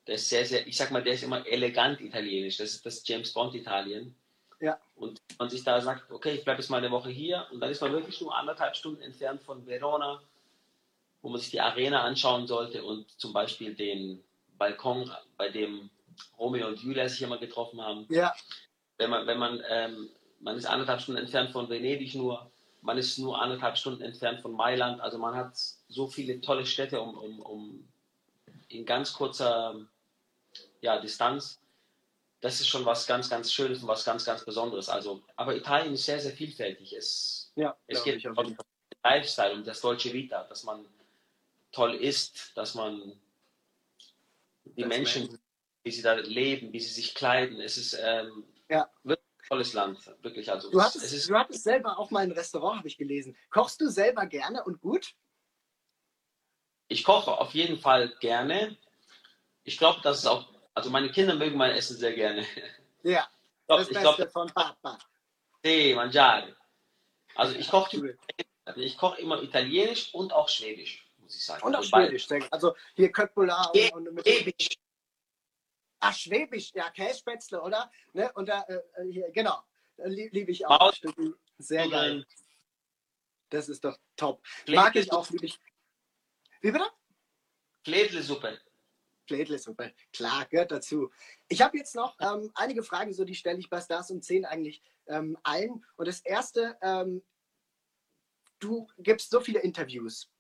Der 0.07 0.15
ist 0.15 0.29
sehr, 0.29 0.47
sehr, 0.47 0.65
ich 0.69 0.77
sag 0.77 0.93
mal, 0.93 1.03
der 1.03 1.15
ist 1.15 1.25
immer 1.25 1.45
elegant 1.49 2.01
italienisch. 2.01 2.59
Das 2.59 2.71
ist 2.71 2.87
das 2.87 3.03
James 3.05 3.33
Bond 3.33 3.57
Italien. 3.57 4.15
Ja. 4.61 4.79
Und 4.95 5.21
man 5.37 5.51
sich 5.51 5.65
da 5.65 5.81
sagt, 5.81 6.13
okay, 6.13 6.35
ich 6.35 6.45
bleibe 6.45 6.61
jetzt 6.61 6.71
mal 6.71 6.77
eine 6.77 6.93
Woche 6.93 7.11
hier 7.11 7.49
und 7.51 7.59
dann 7.59 7.73
ist 7.73 7.81
man 7.81 7.91
wirklich 7.91 8.21
nur 8.21 8.37
anderthalb 8.37 8.77
Stunden 8.77 9.03
entfernt 9.03 9.43
von 9.43 9.67
Verona, 9.67 10.23
wo 11.23 11.29
man 11.29 11.41
sich 11.41 11.51
die 11.51 11.61
Arena 11.61 12.05
anschauen 12.05 12.47
sollte 12.47 12.85
und 12.85 13.11
zum 13.19 13.33
Beispiel 13.33 13.75
den 13.75 14.23
Balkon, 14.57 15.11
bei 15.37 15.49
dem 15.49 15.91
Romeo 16.39 16.69
und 16.69 16.79
Julia 16.85 17.09
sich 17.09 17.23
immer 17.23 17.39
getroffen 17.39 17.83
haben. 17.83 18.07
Ja. 18.11 18.33
Wenn 18.97 19.11
man, 19.11 19.27
wenn 19.27 19.39
man, 19.39 19.61
ähm, 19.69 20.09
man 20.39 20.57
ist 20.57 20.67
anderthalb 20.67 21.01
Stunden 21.01 21.23
entfernt 21.23 21.51
von 21.51 21.69
Venedig 21.69 22.15
nur, 22.15 22.49
man 22.85 22.99
ist 22.99 23.19
nur 23.19 23.41
anderthalb 23.41 23.77
Stunden 23.77 24.03
entfernt 24.03 24.41
von 24.41 24.53
Mailand, 24.53 25.01
also 25.01 25.19
man 25.19 25.35
hat 25.35 25.57
so 25.89 26.07
viele 26.07 26.41
tolle 26.41 26.67
Städte 26.67 27.01
um, 27.01 27.17
um, 27.17 27.41
um 27.41 27.89
in 28.69 28.85
ganz 28.85 29.13
kurzer 29.13 29.87
ja, 30.81 31.01
Distanz 31.01 31.61
das 32.45 32.61
ist 32.61 32.69
schon 32.69 32.85
was 32.85 33.07
ganz, 33.07 33.31
ganz 33.31 33.51
Schönes 33.51 33.81
und 33.81 33.89
was 33.89 34.05
ganz, 34.05 34.23
ganz 34.27 34.45
Besonderes. 34.45 34.91
Also, 34.91 35.23
aber 35.35 35.57
Italien 35.57 35.95
ist 35.95 36.05
sehr, 36.05 36.21
sehr 36.21 36.33
vielfältig. 36.33 36.93
Es, 36.93 37.51
ja, 37.57 37.75
es 37.87 38.05
geht 38.05 38.23
um 38.27 38.35
den 38.37 38.57
Lifestyle, 39.03 39.55
um 39.55 39.65
das 39.65 39.81
Dolce 39.81 40.13
Vita, 40.13 40.45
dass 40.45 40.63
man 40.63 40.85
toll 41.73 41.95
isst, 41.95 42.55
dass 42.55 42.75
man 42.75 43.19
die 44.65 44.83
das 44.83 44.89
Menschen, 44.91 45.23
Menschen, 45.23 45.39
wie 45.85 45.91
sie 45.91 46.03
da 46.03 46.13
leben, 46.17 46.71
wie 46.75 46.81
sie 46.81 46.91
sich 46.91 47.15
kleiden. 47.15 47.63
Es 47.63 47.79
ist 47.79 47.99
ähm, 47.99 48.45
ja. 48.69 48.91
wirklich 49.05 49.27
tolles 49.49 49.73
Land, 49.73 49.99
wirklich. 50.23 50.51
Also, 50.51 50.71
du, 50.71 50.81
hattest, 50.83 51.13
ist, 51.13 51.29
du 51.29 51.35
hattest 51.35 51.65
selber 51.65 51.99
auch 51.99 52.11
mal 52.11 52.21
ein 52.21 52.33
Restaurant, 52.33 52.79
habe 52.79 52.89
ich 52.89 52.97
gelesen. 52.97 53.37
Kochst 53.51 53.81
du 53.81 53.89
selber 53.89 54.27
gerne 54.27 54.65
und 54.65 54.81
gut? 54.81 55.15
Ich 56.89 57.05
koche 57.05 57.33
auf 57.33 57.55
jeden 57.55 57.79
Fall 57.79 58.15
gerne. 58.21 58.77
Ich 59.63 59.79
glaube, 59.79 60.01
dass 60.03 60.19
es 60.19 60.27
auch 60.27 60.55
also 60.75 60.91
meine 60.91 61.11
Kinder 61.11 61.35
mögen 61.35 61.57
mein 61.57 61.71
Essen 61.71 61.97
sehr 61.97 62.13
gerne. 62.13 62.45
Ja, 63.03 63.27
das 63.69 63.89
ich 63.89 63.95
Beste 63.95 64.17
glaub, 64.17 64.33
von 64.33 64.49
Papa. 64.49 64.99
Sì, 65.63 65.95
mangiare. 65.95 66.55
Also 67.37 67.55
ich 67.55 67.71
koche 67.71 68.17
ich 68.77 68.99
koche 68.99 69.21
immer 69.21 69.43
Italienisch 69.43 70.13
und 70.15 70.33
auch 70.33 70.49
Schwedisch, 70.49 71.07
muss 71.19 71.37
ich 71.37 71.45
sagen. 71.45 71.63
Und 71.65 71.75
auch 71.75 71.79
also 71.79 71.89
Schwedisch, 71.89 72.29
also 72.51 72.75
hier 72.95 73.11
Köttbullar 73.13 73.73
und, 73.75 74.09
und 74.09 74.15
mit 74.15 74.29
Schwäbisch. 74.29 74.69
Ach, 76.07 76.15
Schwäbisch, 76.15 76.73
ja, 76.75 76.91
Kässpätzle, 76.91 77.63
oder? 77.63 77.91
Ne? 78.13 78.31
Und 78.35 78.47
da, 78.51 78.61
äh, 78.69 78.75
äh 78.75 79.11
hier, 79.11 79.31
genau, 79.31 79.59
liebe 79.97 80.51
ich 80.51 80.67
auch. 80.67 80.79
Maus 80.79 81.01
Sehr 81.57 81.89
geil. 81.89 82.27
Das 83.49 83.71
ist 83.71 83.83
doch 83.85 83.99
top. 84.15 84.43
Mag 84.69 84.95
ich 84.97 85.11
auch 85.11 85.31
wirklich. 85.33 85.59
Wie 86.61 86.73
bitte? 86.73 86.85
Fledlesuppe. 87.85 88.61
Fledlesuppe, 89.27 89.95
klar, 90.13 90.45
gehört 90.51 90.73
dazu. 90.73 91.11
Ich 91.49 91.63
habe 91.63 91.79
jetzt 91.79 91.95
noch 91.95 92.19
ähm, 92.21 92.51
einige 92.55 92.83
Fragen, 92.83 93.15
so 93.15 93.25
die 93.25 93.35
stelle 93.35 93.59
ich 93.59 93.71
bei 93.71 93.81
Stars 93.81 94.11
um 94.11 94.21
10 94.21 94.45
eigentlich 94.45 94.83
ähm, 95.07 95.39
allen. 95.43 95.87
Und 95.97 96.07
das 96.07 96.21
erste, 96.21 96.77
ähm, 96.83 97.23
du 98.59 98.87
gibst 98.99 99.31
so 99.31 99.41
viele 99.41 99.61
Interviews. 99.61 100.31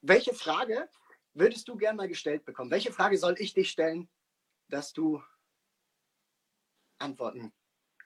Welche 0.00 0.32
Frage 0.32 0.88
würdest 1.34 1.68
du 1.68 1.76
gern 1.76 1.96
mal 1.96 2.08
gestellt 2.08 2.46
bekommen? 2.46 2.70
Welche 2.70 2.92
Frage 2.92 3.18
soll 3.18 3.34
ich 3.38 3.52
dich 3.52 3.70
stellen, 3.70 4.08
dass 4.70 4.92
du 4.92 5.22
antworten 6.98 7.52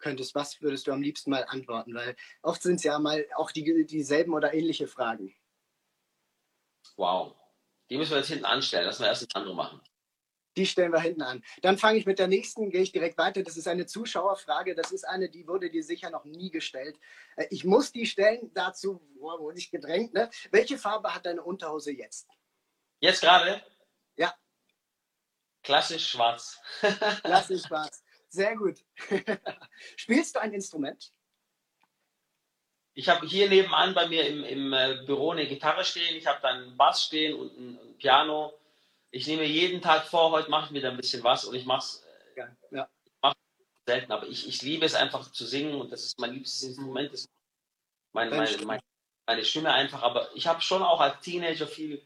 könntest? 0.00 0.35
Was 0.35 0.61
würdest 0.61 0.87
du 0.87 0.92
am 0.92 1.02
liebsten 1.02 1.30
mal 1.30 1.44
antworten? 1.49 1.94
Weil 1.94 2.16
oft 2.42 2.62
sind 2.62 2.76
es 2.76 2.85
ja 2.85 2.99
mal 2.99 3.26
auch 3.37 3.50
die, 3.50 3.87
dieselben 3.87 4.35
oder 4.35 4.54
ähnliche 4.54 4.87
Fragen. 4.87 5.35
Wow. 6.97 7.35
Die 7.90 7.97
müssen 7.97 8.12
wir 8.12 8.18
jetzt 8.18 8.28
hinten 8.28 8.44
anstellen. 8.44 8.87
Lassen 8.87 9.02
wir 9.02 9.09
erst 9.09 9.23
das 9.23 9.35
andere 9.35 9.54
machen. 9.54 9.80
Die 10.56 10.66
stellen 10.66 10.92
wir 10.92 11.00
hinten 11.00 11.23
an. 11.23 11.42
Dann 11.62 11.78
fange 11.78 11.99
ich 11.99 12.06
mit 12.06 12.21
der 12.21 12.28
nächsten, 12.28 12.71
gehe 12.71 12.83
ich 12.83 12.92
direkt 12.92 13.18
weiter. 13.18 13.42
Das 13.42 13.56
ist 13.56 13.66
eine 13.66 13.87
Zuschauerfrage. 13.87 14.75
Das 14.75 14.92
ist 14.92 15.04
eine, 15.04 15.28
die 15.28 15.49
wurde 15.49 15.68
dir 15.68 15.83
sicher 15.83 16.11
noch 16.11 16.25
nie 16.25 16.50
gestellt. 16.50 16.97
Äh, 17.37 17.47
ich 17.50 17.64
muss 17.64 17.92
die 17.92 18.06
stellen. 18.06 18.52
Dazu 18.54 19.00
wurde 19.18 19.59
ich 19.59 19.71
gedrängt. 19.71 20.14
Ne? 20.14 20.30
Welche 20.52 20.78
Farbe 20.78 21.14
hat 21.14 21.26
deine 21.26 21.42
Unterhose 21.42 21.92
jetzt? 21.92 22.28
Jetzt 23.00 23.21
gerade? 23.21 23.62
Klassisch 25.64 26.09
schwarz. 26.09 26.61
Klassisch 27.24 27.62
schwarz. 27.62 28.05
Sehr 28.29 28.55
gut. 28.57 28.79
Spielst 29.96 30.37
du 30.37 30.40
ein 30.40 30.53
Instrument? 30.53 31.12
Ich 32.92 33.09
habe 33.09 33.27
hier 33.27 33.48
nebenan 33.48 33.94
bei 33.94 34.07
mir 34.07 34.27
im, 34.29 34.44
im 34.44 34.72
äh, 34.72 35.03
Büro 35.05 35.33
eine 35.33 35.48
Gitarre 35.48 35.85
stehen. 35.85 36.14
Ich 36.14 36.29
habe 36.29 36.38
dann 36.42 36.62
einen 36.62 36.77
Bass 36.77 37.05
stehen 37.05 37.35
und 37.35 37.59
ein 37.59 37.96
Piano 37.98 38.55
ich 39.14 39.29
nehme 39.29 39.44
jeden 39.44 39.81
Tag 39.81 40.07
vor, 40.07 40.33
heute 40.33 40.50
mache 40.50 40.66
ich 40.66 40.72
wieder 40.72 40.90
ein 40.90 40.96
bisschen 40.96 41.22
was 41.22 41.44
und 41.44 41.55
ich 41.55 41.64
mache 41.64 41.79
es 41.79 42.05
ja, 42.37 42.48
ja. 42.72 42.88
mach 43.22 43.33
selten, 43.87 44.11
aber 44.11 44.27
ich, 44.27 44.48
ich 44.48 44.61
liebe 44.62 44.85
es 44.85 44.96
einfach 44.96 45.31
zu 45.31 45.46
singen 45.46 45.81
und 45.81 45.92
das 45.92 46.05
ist 46.05 46.18
mein 46.18 46.33
liebstes 46.33 46.64
Instrument, 46.64 47.12
das 47.12 47.20
ist 47.20 47.31
mein, 48.12 48.31
mein, 48.31 48.48
mein, 48.66 48.81
meine 49.24 49.44
Stimme 49.44 49.72
einfach, 49.72 50.03
aber 50.03 50.35
ich 50.35 50.48
habe 50.48 50.61
schon 50.62 50.83
auch 50.83 51.00
als 51.00 51.20
Teenager 51.20 51.68
viel 51.68 52.05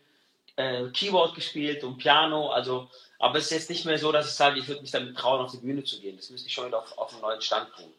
äh, 0.58 0.90
Keyboard 0.90 1.36
gespielt 1.36 1.84
und 1.84 1.98
Piano, 1.98 2.50
also, 2.50 2.90
aber 3.20 3.38
es 3.38 3.44
ist 3.44 3.52
jetzt 3.52 3.70
nicht 3.70 3.84
mehr 3.84 3.96
so, 3.96 4.10
dass 4.10 4.26
ich 4.26 4.34
sage, 4.34 4.58
ich 4.58 4.66
würde 4.66 4.82
mich 4.82 4.90
damit 4.90 5.16
trauen, 5.16 5.40
auf 5.40 5.52
die 5.52 5.58
Bühne 5.58 5.84
zu 5.84 6.00
gehen. 6.00 6.16
Das 6.16 6.30
müsste 6.30 6.48
ich 6.48 6.52
schon 6.52 6.66
wieder 6.66 6.82
auf, 6.82 6.98
auf 6.98 7.12
einen 7.12 7.22
neuen 7.22 7.40
Stand 7.40 7.72
tun. 7.74 7.92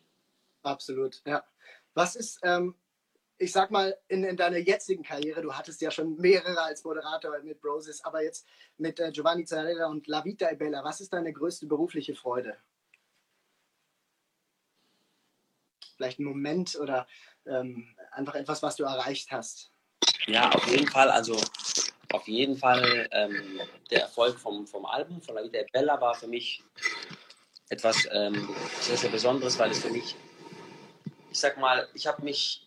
Absolut, 0.63 1.21
ja. 1.25 1.43
Was 1.93 2.17
ist, 2.17 2.39
ähm, 2.43 2.75
ich 3.37 3.53
sag 3.53 3.71
mal, 3.71 3.97
in, 4.09 4.25
in 4.25 4.35
deiner 4.35 4.57
jetzigen 4.57 5.03
Karriere, 5.03 5.41
du 5.41 5.53
hattest 5.53 5.81
ja 5.81 5.89
schon 5.89 6.17
mehrere 6.17 6.61
als 6.61 6.83
Moderator 6.83 7.39
mit 7.39 7.61
Broses, 7.61 8.03
aber 8.03 8.23
jetzt 8.23 8.45
mit 8.77 8.99
äh, 8.99 9.11
Giovanni 9.11 9.45
Zarella 9.45 9.87
und 9.87 10.07
La 10.07 10.25
Vita 10.25 10.51
e 10.51 10.55
Bella, 10.55 10.83
was 10.83 10.99
ist 10.99 11.13
deine 11.13 11.31
größte 11.31 11.65
berufliche 11.65 12.13
Freude? 12.13 12.57
Vielleicht 15.95 16.19
ein 16.19 16.25
Moment 16.25 16.75
oder 16.75 17.07
ähm, 17.45 17.95
einfach 18.11 18.35
etwas, 18.35 18.61
was 18.61 18.75
du 18.75 18.83
erreicht 18.83 19.31
hast? 19.31 19.71
Ja, 20.27 20.49
auf 20.51 20.67
jeden 20.67 20.87
Fall. 20.87 21.09
Also 21.09 21.41
auf 22.11 22.27
jeden 22.27 22.57
Fall 22.57 23.07
ähm, 23.11 23.61
der 23.89 24.01
Erfolg 24.01 24.39
vom, 24.39 24.65
vom 24.67 24.85
Album 24.85 25.21
von 25.21 25.35
La 25.35 25.43
Vita 25.43 25.59
e 25.59 25.65
Bella 25.71 25.99
war 26.01 26.15
für 26.15 26.27
mich 26.27 26.63
etwas 27.69 28.07
ähm, 28.11 28.49
sehr, 28.81 28.97
sehr 28.97 29.11
Besonderes, 29.11 29.59
weil 29.59 29.71
es 29.71 29.79
für 29.79 29.91
mich, 29.91 30.15
ich 31.31 31.39
sag 31.39 31.57
mal, 31.57 31.87
ich 31.93 32.07
habe 32.07 32.23
mich 32.23 32.65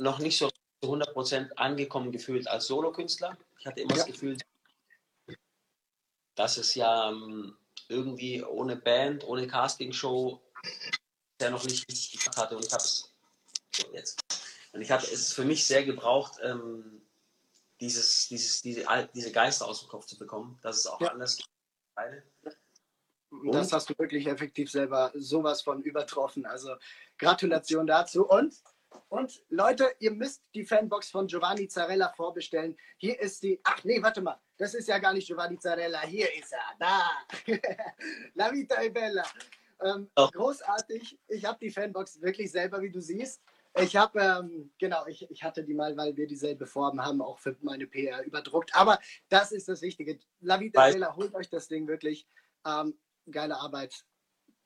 noch 0.00 0.18
nicht 0.18 0.36
so 0.36 0.50
zu 0.82 0.92
100% 0.92 1.52
angekommen 1.52 2.10
gefühlt 2.10 2.48
als 2.48 2.66
Solokünstler. 2.66 3.36
Ich 3.58 3.66
hatte 3.66 3.80
immer 3.80 3.92
ja. 3.92 3.98
das 3.98 4.06
Gefühl, 4.06 4.36
dass 6.34 6.56
es 6.56 6.74
ja 6.74 7.10
ähm, 7.10 7.56
irgendwie 7.88 8.42
ohne 8.42 8.76
Band, 8.76 9.24
ohne 9.24 9.46
Castingshow 9.46 10.40
ja 11.40 11.50
noch 11.50 11.64
nicht 11.64 11.88
richtig 11.88 12.18
gemacht 12.18 12.36
hatte. 12.38 12.56
Und 12.56 12.66
ich 12.66 12.72
habe 12.72 12.82
es 12.82 13.12
so 13.72 13.92
jetzt. 13.92 14.20
Und 14.72 14.80
ich 14.80 14.90
habe 14.90 15.04
es 15.04 15.32
für 15.32 15.44
mich 15.44 15.66
sehr 15.66 15.84
gebraucht, 15.84 16.34
ähm, 16.42 17.02
dieses, 17.80 18.28
dieses, 18.28 18.62
diese, 18.62 18.84
diese 19.14 19.32
Geister 19.32 19.66
aus 19.66 19.80
dem 19.80 19.88
Kopf 19.88 20.06
zu 20.06 20.18
bekommen, 20.18 20.58
dass 20.62 20.78
es 20.78 20.86
auch 20.86 21.00
ja. 21.00 21.08
anders 21.08 21.36
geht. 21.36 21.46
Und 23.30 23.54
das 23.54 23.72
hast 23.72 23.88
du 23.88 23.94
wirklich 23.98 24.26
effektiv 24.26 24.70
selber 24.70 25.12
sowas 25.14 25.62
von 25.62 25.82
übertroffen. 25.82 26.46
Also 26.46 26.74
Gratulation 27.18 27.86
dazu. 27.86 28.26
Und 28.28 28.54
und 29.08 29.42
Leute, 29.48 29.92
ihr 29.98 30.10
müsst 30.10 30.42
die 30.54 30.64
Fanbox 30.64 31.10
von 31.10 31.26
Giovanni 31.26 31.68
Zarella 31.68 32.12
vorbestellen. 32.16 32.76
Hier 32.96 33.20
ist 33.20 33.42
die. 33.42 33.60
Ach 33.64 33.82
nee, 33.84 34.02
warte 34.02 34.20
mal. 34.20 34.40
Das 34.56 34.74
ist 34.74 34.88
ja 34.88 34.98
gar 34.98 35.12
nicht 35.12 35.26
Giovanni 35.26 35.58
Zarella. 35.58 36.02
Hier 36.02 36.32
ist 36.36 36.52
er. 36.52 36.76
Da. 36.78 37.10
La 38.34 38.52
Vita 38.52 38.82
e 38.82 38.88
Bella. 38.88 39.24
Ähm. 39.82 40.10
Großartig. 40.14 41.18
Ich 41.28 41.44
habe 41.44 41.58
die 41.60 41.70
Fanbox 41.70 42.20
wirklich 42.20 42.50
selber, 42.50 42.80
wie 42.80 42.90
du 42.90 43.00
siehst. 43.00 43.40
Ich 43.76 43.94
habe, 43.94 44.20
ähm, 44.20 44.72
genau, 44.78 45.06
ich, 45.06 45.30
ich 45.30 45.44
hatte 45.44 45.64
die 45.64 45.74
mal, 45.74 45.96
weil 45.96 46.16
wir 46.16 46.26
dieselbe 46.26 46.66
Form 46.66 47.02
haben, 47.02 47.22
auch 47.22 47.38
für 47.38 47.56
meine 47.60 47.86
PR 47.86 48.22
überdruckt. 48.24 48.74
Aber 48.74 48.98
das 49.28 49.52
ist 49.52 49.68
das 49.68 49.80
Wichtige. 49.80 50.18
La 50.40 50.58
Vita 50.58 50.88
e 50.88 50.92
Bella, 50.92 51.14
holt 51.14 51.34
euch 51.34 51.48
das 51.48 51.68
Ding 51.68 51.86
wirklich. 51.86 52.26
Ähm, 52.66 52.98
geile 53.30 53.56
Arbeit. 53.56 54.04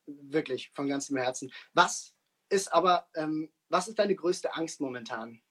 Wirklich, 0.07 0.71
von 0.75 0.89
ganzem 0.89 1.17
Herzen. 1.17 1.53
Was 1.73 2.15
ist 2.49 2.73
aber 2.73 3.09
ähm, 3.15 3.51
was 3.75 3.89
ist 3.89 3.99
deine 3.99 4.15
größte 4.15 4.55
Angst 4.55 4.81
momentan? 4.81 5.43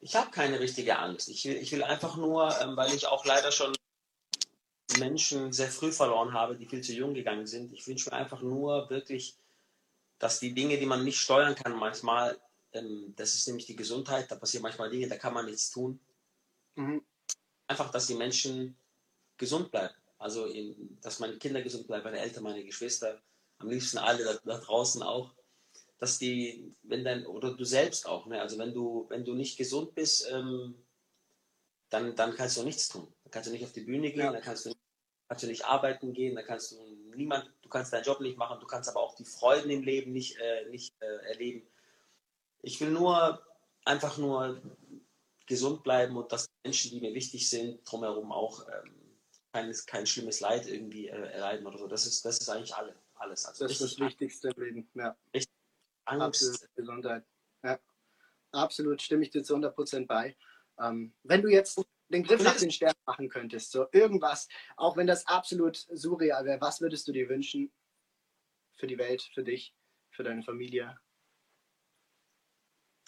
Ich 0.00 0.14
habe 0.14 0.30
keine 0.30 0.60
richtige 0.60 0.98
Angst. 0.98 1.28
Ich 1.28 1.44
will, 1.44 1.56
ich 1.56 1.72
will 1.72 1.82
einfach 1.82 2.16
nur, 2.16 2.56
ähm, 2.60 2.76
weil 2.76 2.94
ich 2.94 3.08
auch 3.08 3.24
leider 3.24 3.50
schon 3.50 3.74
Menschen 4.98 5.52
sehr 5.52 5.68
früh 5.68 5.90
verloren 5.90 6.32
habe, 6.32 6.56
die 6.56 6.66
viel 6.66 6.82
zu 6.82 6.92
jung 6.92 7.14
gegangen 7.14 7.46
sind. 7.46 7.72
Ich 7.72 7.86
wünsche 7.88 8.10
mir 8.10 8.16
einfach 8.16 8.42
nur 8.42 8.88
wirklich, 8.90 9.36
dass 10.18 10.40
die 10.40 10.54
Dinge, 10.54 10.78
die 10.78 10.86
man 10.86 11.04
nicht 11.04 11.20
steuern 11.20 11.54
kann, 11.54 11.76
manchmal, 11.76 12.38
ähm, 12.72 13.14
das 13.16 13.34
ist 13.34 13.46
nämlich 13.46 13.66
die 13.66 13.76
Gesundheit, 13.76 14.30
da 14.30 14.36
passieren 14.36 14.62
manchmal 14.62 14.90
Dinge, 14.90 15.08
da 15.08 15.16
kann 15.16 15.34
man 15.34 15.46
nichts 15.46 15.70
tun. 15.70 16.00
Mhm. 16.74 17.02
Einfach, 17.66 17.90
dass 17.90 18.06
die 18.06 18.14
Menschen 18.14 18.76
gesund 19.36 19.70
bleiben. 19.70 19.94
Also, 20.18 20.46
in, 20.46 20.98
dass 21.00 21.20
meine 21.20 21.38
Kinder 21.38 21.62
gesund 21.62 21.86
bleiben, 21.86 22.04
meine 22.04 22.18
Eltern, 22.18 22.42
meine 22.42 22.64
Geschwister, 22.64 23.20
am 23.58 23.68
liebsten 23.68 23.98
alle 23.98 24.24
da, 24.24 24.38
da 24.44 24.58
draußen 24.58 25.02
auch 25.02 25.34
dass 25.98 26.18
die, 26.18 26.74
wenn 26.82 27.04
dein, 27.04 27.26
oder 27.26 27.54
du 27.54 27.64
selbst 27.64 28.06
auch, 28.06 28.26
ne? 28.26 28.40
also 28.40 28.56
wenn 28.58 28.72
du, 28.72 29.06
wenn 29.08 29.24
du 29.24 29.34
nicht 29.34 29.58
gesund 29.58 29.94
bist, 29.94 30.28
ähm, 30.30 30.74
dann, 31.90 32.14
dann 32.14 32.34
kannst 32.34 32.56
du 32.56 32.62
nichts 32.62 32.88
tun. 32.88 33.12
Dann 33.24 33.30
kannst 33.30 33.48
du 33.48 33.52
nicht 33.52 33.64
auf 33.64 33.72
die 33.72 33.80
Bühne 33.80 34.10
gehen, 34.10 34.20
ja. 34.20 34.32
dann 34.32 34.42
kannst 34.42 34.66
du, 34.66 34.72
kannst 35.28 35.42
du 35.42 35.48
nicht 35.48 35.64
arbeiten 35.64 36.12
gehen, 36.12 36.36
dann 36.36 36.44
kannst 36.44 36.72
du 36.72 36.76
niemand, 37.16 37.50
du 37.68 37.72
kannst 37.72 37.92
deinen 37.92 38.04
Job 38.04 38.20
nicht 38.20 38.38
machen, 38.38 38.58
du 38.60 38.66
kannst 38.66 38.88
aber 38.88 39.00
auch 39.00 39.14
die 39.14 39.26
Freuden 39.26 39.70
im 39.70 39.82
Leben 39.82 40.12
nicht, 40.12 40.38
äh, 40.38 40.64
nicht 40.70 40.94
äh, 41.00 41.26
erleben. 41.28 41.68
Ich 42.62 42.80
will 42.80 42.90
nur 42.90 43.42
einfach 43.84 44.16
nur 44.16 44.62
gesund 45.46 45.82
bleiben 45.82 46.16
und 46.16 46.32
dass 46.32 46.48
Menschen, 46.64 46.90
die 46.90 47.00
mir 47.00 47.12
wichtig 47.12 47.48
sind, 47.48 47.80
drumherum 47.84 48.32
auch 48.32 48.66
ähm, 48.68 48.94
kein, 49.52 49.74
kein 49.86 50.06
schlimmes 50.06 50.40
Leid 50.40 50.66
irgendwie 50.66 51.08
äh, 51.08 51.30
erleiden 51.32 51.66
oder 51.66 51.76
so. 51.76 51.86
Das 51.86 52.06
ist, 52.06 52.24
das 52.24 52.38
ist 52.38 52.48
eigentlich 52.48 52.74
alle, 52.74 52.96
alles. 53.16 53.44
Also 53.44 53.64
das 53.64 53.72
ist 53.72 53.82
das 53.82 53.98
Wichtigste 53.98 54.48
im 54.48 54.62
Leben. 54.62 54.90
Ja. 54.94 55.14
Richtig 55.34 55.52
Angst. 56.06 56.22
Absolut, 56.22 56.74
Gesundheit. 56.74 57.24
Ja. 57.62 57.78
Absolut, 58.52 59.02
stimme 59.02 59.24
ich 59.24 59.30
dir 59.30 59.42
zu 59.42 59.54
100% 59.56 60.06
bei. 60.06 60.36
Ähm, 60.80 61.12
wenn 61.22 61.42
du 61.42 61.48
jetzt 61.48 61.78
den 62.08 62.22
Griff 62.22 62.42
nach 62.42 62.56
den 62.56 62.70
Sternen 62.70 62.98
machen 63.06 63.28
könntest, 63.28 63.70
so 63.70 63.86
irgendwas, 63.92 64.48
auch 64.76 64.96
wenn 64.96 65.06
das 65.06 65.26
absolut 65.26 65.86
surreal 65.90 66.44
wäre, 66.44 66.60
was 66.60 66.80
würdest 66.80 67.06
du 67.08 67.12
dir 67.12 67.28
wünschen 67.28 67.72
für 68.76 68.86
die 68.86 68.98
Welt, 68.98 69.28
für 69.34 69.42
dich, 69.42 69.74
für 70.10 70.22
deine 70.22 70.42
Familie? 70.42 70.98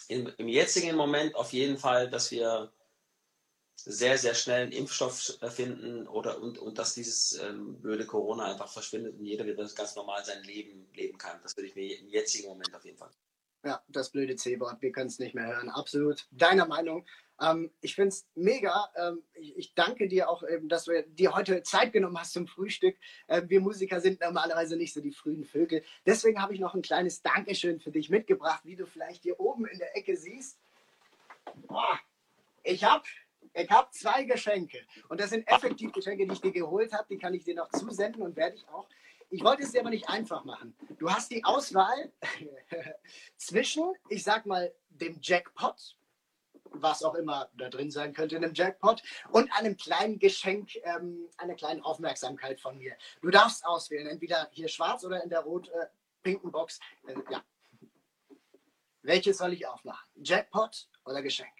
Im, 0.07 0.27
Im 0.37 0.47
jetzigen 0.47 0.95
Moment 0.95 1.35
auf 1.35 1.53
jeden 1.53 1.77
Fall, 1.77 2.09
dass 2.09 2.31
wir 2.31 2.71
sehr, 3.75 4.17
sehr 4.17 4.35
schnell 4.35 4.63
einen 4.63 4.71
Impfstoff 4.71 5.39
finden 5.49 6.07
oder 6.07 6.39
und, 6.41 6.59
und 6.59 6.77
dass 6.77 6.93
dieses 6.93 7.33
ähm, 7.33 7.81
blöde 7.81 8.05
Corona 8.05 8.51
einfach 8.51 8.71
verschwindet 8.71 9.17
und 9.17 9.25
jeder 9.25 9.45
wieder 9.45 9.67
ganz 9.73 9.95
normal 9.95 10.23
sein 10.23 10.43
Leben 10.43 10.87
leben 10.93 11.17
kann. 11.17 11.39
Das 11.41 11.57
würde 11.57 11.67
ich 11.67 11.75
mir 11.75 11.99
im 11.99 12.09
jetzigen 12.09 12.49
Moment 12.49 12.73
auf 12.75 12.85
jeden 12.85 12.97
Fall. 12.97 13.11
Ja, 13.63 13.83
das 13.87 14.09
blöde 14.09 14.35
C-Wort, 14.35 14.81
wir 14.81 14.91
können 14.91 15.07
es 15.07 15.19
nicht 15.19 15.35
mehr 15.35 15.45
hören. 15.45 15.69
Absolut. 15.69 16.27
Deiner 16.31 16.65
Meinung. 16.65 17.05
Ähm, 17.39 17.71
ich 17.81 17.95
finde 17.95 18.09
es 18.09 18.27
mega. 18.33 18.89
Ähm, 18.95 19.23
ich, 19.33 19.57
ich, 19.57 19.73
danke 19.75 20.07
dir 20.07 20.29
auch, 20.29 20.43
eben, 20.43 20.67
dass 20.67 20.85
du 20.85 21.03
dir 21.03 21.35
heute 21.35 21.61
Zeit 21.61 21.93
genommen 21.93 22.17
hast 22.17 22.33
zum 22.33 22.47
Frühstück. 22.47 22.97
Äh, 23.27 23.43
wir 23.47 23.61
Musiker 23.61 24.01
sind 24.01 24.21
normalerweise 24.21 24.77
nicht 24.77 24.93
so 24.93 25.01
die 25.01 25.11
frühen 25.11 25.43
Vögel. 25.43 25.83
Deswegen 26.05 26.41
habe 26.41 26.53
ich 26.53 26.59
noch 26.59 26.73
ein 26.73 26.81
kleines 26.81 27.21
Dankeschön 27.21 27.79
für 27.79 27.91
dich 27.91 28.09
mitgebracht, 28.09 28.61
wie 28.63 28.75
du 28.75 28.87
vielleicht 28.87 29.21
hier 29.21 29.39
oben 29.39 29.65
in 29.65 29.77
der 29.77 29.95
Ecke 29.95 30.17
siehst. 30.17 30.59
Boah, 31.67 31.99
ich 32.63 32.83
habe 32.83 33.03
ich 33.53 33.69
habe 33.69 33.89
zwei 33.91 34.23
Geschenke. 34.23 34.79
Und 35.09 35.19
das 35.19 35.29
sind 35.29 35.47
effektiv 35.47 35.91
Geschenke, 35.91 36.25
die 36.25 36.33
ich 36.33 36.41
dir 36.41 36.51
geholt 36.51 36.93
habe. 36.93 37.05
Die 37.09 37.17
kann 37.17 37.33
ich 37.33 37.43
dir 37.43 37.55
noch 37.55 37.69
zusenden 37.69 38.21
und 38.21 38.35
werde 38.35 38.55
ich 38.55 38.67
auch. 38.69 38.87
Ich 39.31 39.43
wollte 39.45 39.63
es 39.63 39.71
dir 39.71 39.79
aber 39.79 39.89
nicht 39.89 40.09
einfach 40.09 40.43
machen. 40.43 40.75
Du 40.99 41.09
hast 41.09 41.31
die 41.31 41.43
Auswahl 41.45 42.11
zwischen, 43.37 43.93
ich 44.09 44.23
sag 44.23 44.45
mal, 44.45 44.73
dem 44.89 45.19
Jackpot, 45.21 45.95
was 46.65 47.01
auch 47.01 47.15
immer 47.15 47.49
da 47.55 47.69
drin 47.69 47.91
sein 47.91 48.13
könnte 48.13 48.35
in 48.35 48.43
einem 48.43 48.53
Jackpot, 48.53 49.01
und 49.31 49.49
einem 49.53 49.77
kleinen 49.77 50.19
Geschenk, 50.19 50.75
ähm, 50.83 51.29
einer 51.37 51.55
kleinen 51.55 51.81
Aufmerksamkeit 51.81 52.59
von 52.59 52.77
mir. 52.77 52.93
Du 53.21 53.29
darfst 53.29 53.65
auswählen, 53.65 54.07
entweder 54.07 54.49
hier 54.51 54.67
schwarz 54.67 55.05
oder 55.05 55.23
in 55.23 55.29
der 55.29 55.39
rot-pinken 55.39 56.49
äh, 56.49 56.51
Box. 56.51 56.81
Äh, 57.07 57.15
ja. 57.31 57.41
Welches 59.01 59.37
soll 59.37 59.53
ich 59.53 59.65
aufmachen? 59.65 60.09
Jackpot 60.21 60.89
oder 61.05 61.21
Geschenk? 61.21 61.53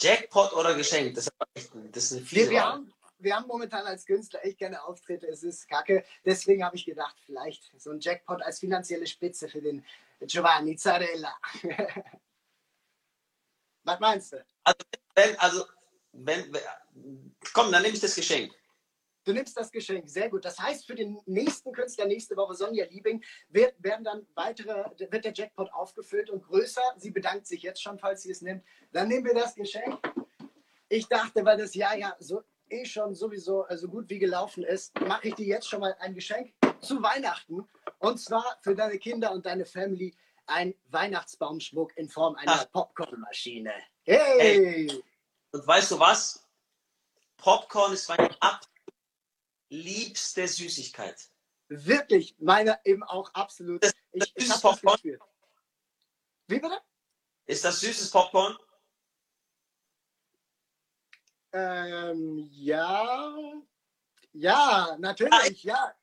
Jackpot 0.00 0.52
oder 0.52 0.74
Geschenk? 0.74 1.14
Das 1.14 1.28
ist, 1.54 1.72
das 1.92 2.04
ist 2.04 2.12
eine 2.12 2.26
fiese 2.26 2.42
wir, 2.46 2.50
wir, 2.50 2.64
haben, 2.64 2.92
wir 3.24 3.34
haben 3.34 3.46
momentan 3.46 3.86
als 3.86 4.04
Künstler 4.04 4.44
echt 4.44 4.60
keine 4.60 4.84
Auftritte. 4.84 5.26
Es 5.26 5.42
ist 5.42 5.68
kacke. 5.68 6.04
Deswegen 6.24 6.64
habe 6.64 6.76
ich 6.76 6.84
gedacht, 6.84 7.16
vielleicht 7.24 7.72
so 7.80 7.90
ein 7.90 8.00
Jackpot 8.00 8.42
als 8.42 8.60
finanzielle 8.60 9.06
Spitze 9.06 9.48
für 9.48 9.62
den 9.62 9.84
Giovanni 10.20 10.76
Zarella. 10.76 11.34
Was 13.84 14.00
meinst 14.00 14.32
du? 14.32 14.44
Also, 14.62 14.78
wenn, 15.14 15.38
also, 15.38 15.64
wenn, 16.12 16.56
komm, 17.52 17.72
dann 17.72 17.82
nehme 17.82 17.94
ich 17.94 18.00
das 18.00 18.14
Geschenk. 18.14 18.52
Du 19.24 19.32
nimmst 19.32 19.56
das 19.56 19.72
Geschenk, 19.72 20.08
sehr 20.08 20.28
gut. 20.28 20.44
Das 20.44 20.58
heißt, 20.58 20.86
für 20.86 20.94
den 20.94 21.18
nächsten 21.24 21.72
Künstler 21.72 22.06
nächste 22.06 22.36
Woche, 22.36 22.54
Sonja 22.54 22.84
Liebing, 22.86 23.24
wird, 23.48 23.74
werden 23.78 24.04
dann 24.04 24.26
weitere, 24.34 24.84
wird 24.98 25.24
der 25.24 25.32
Jackpot 25.32 25.72
aufgefüllt 25.72 26.28
und 26.28 26.42
größer. 26.46 26.82
Sie 26.98 27.10
bedankt 27.10 27.46
sich 27.46 27.62
jetzt 27.62 27.82
schon, 27.82 27.98
falls 27.98 28.22
sie 28.22 28.30
es 28.30 28.42
nimmt. 28.42 28.62
Dann 28.92 29.08
nehmen 29.08 29.24
wir 29.24 29.34
das 29.34 29.54
Geschenk. 29.54 29.98
Ich 30.88 31.08
dachte, 31.08 31.42
weil 31.44 31.56
das 31.56 31.74
Jahr 31.74 31.96
ja 31.96 32.14
so 32.18 32.42
eh 32.74 32.84
schon 32.84 33.14
sowieso 33.14 33.66
so 33.70 33.88
gut 33.88 34.08
wie 34.10 34.18
gelaufen 34.18 34.64
ist, 34.64 34.98
mache 35.00 35.28
ich 35.28 35.34
dir 35.34 35.46
jetzt 35.46 35.68
schon 35.68 35.80
mal 35.80 35.96
ein 36.00 36.14
Geschenk 36.14 36.52
zu 36.80 37.02
Weihnachten. 37.02 37.66
Und 37.98 38.18
zwar 38.18 38.58
für 38.62 38.74
deine 38.74 38.98
Kinder 38.98 39.32
und 39.32 39.46
deine 39.46 39.64
Family 39.64 40.14
ein 40.46 40.74
Weihnachtsbaumschmuck 40.90 41.96
in 41.96 42.08
Form 42.08 42.34
einer 42.36 42.66
Popcornmaschine. 42.66 43.72
Hey! 44.02 44.38
hey! 44.38 45.04
Und 45.52 45.66
weißt 45.66 45.92
du 45.92 45.98
was? 45.98 46.46
Popcorn 47.36 47.92
ist 47.92 48.08
meine 48.08 48.28
liebste 49.68 50.46
Süßigkeit. 50.46 51.30
Wirklich, 51.68 52.36
meine 52.38 52.78
eben 52.84 53.02
auch 53.02 53.32
absolut. 53.34 53.82
Das, 53.82 53.94
das 54.12 54.32
ich, 54.34 54.48
ich 54.48 54.60
Popcorn? 54.60 54.98
Das 55.02 55.18
Wie 56.48 56.60
bitte? 56.60 56.80
Ist 57.46 57.64
das 57.64 57.80
süßes 57.80 58.10
Popcorn? 58.10 58.56
Ähm, 61.54 62.48
ja. 62.50 63.62
Ja, 64.32 64.96
natürlich, 64.98 65.62
ja. 65.62 65.94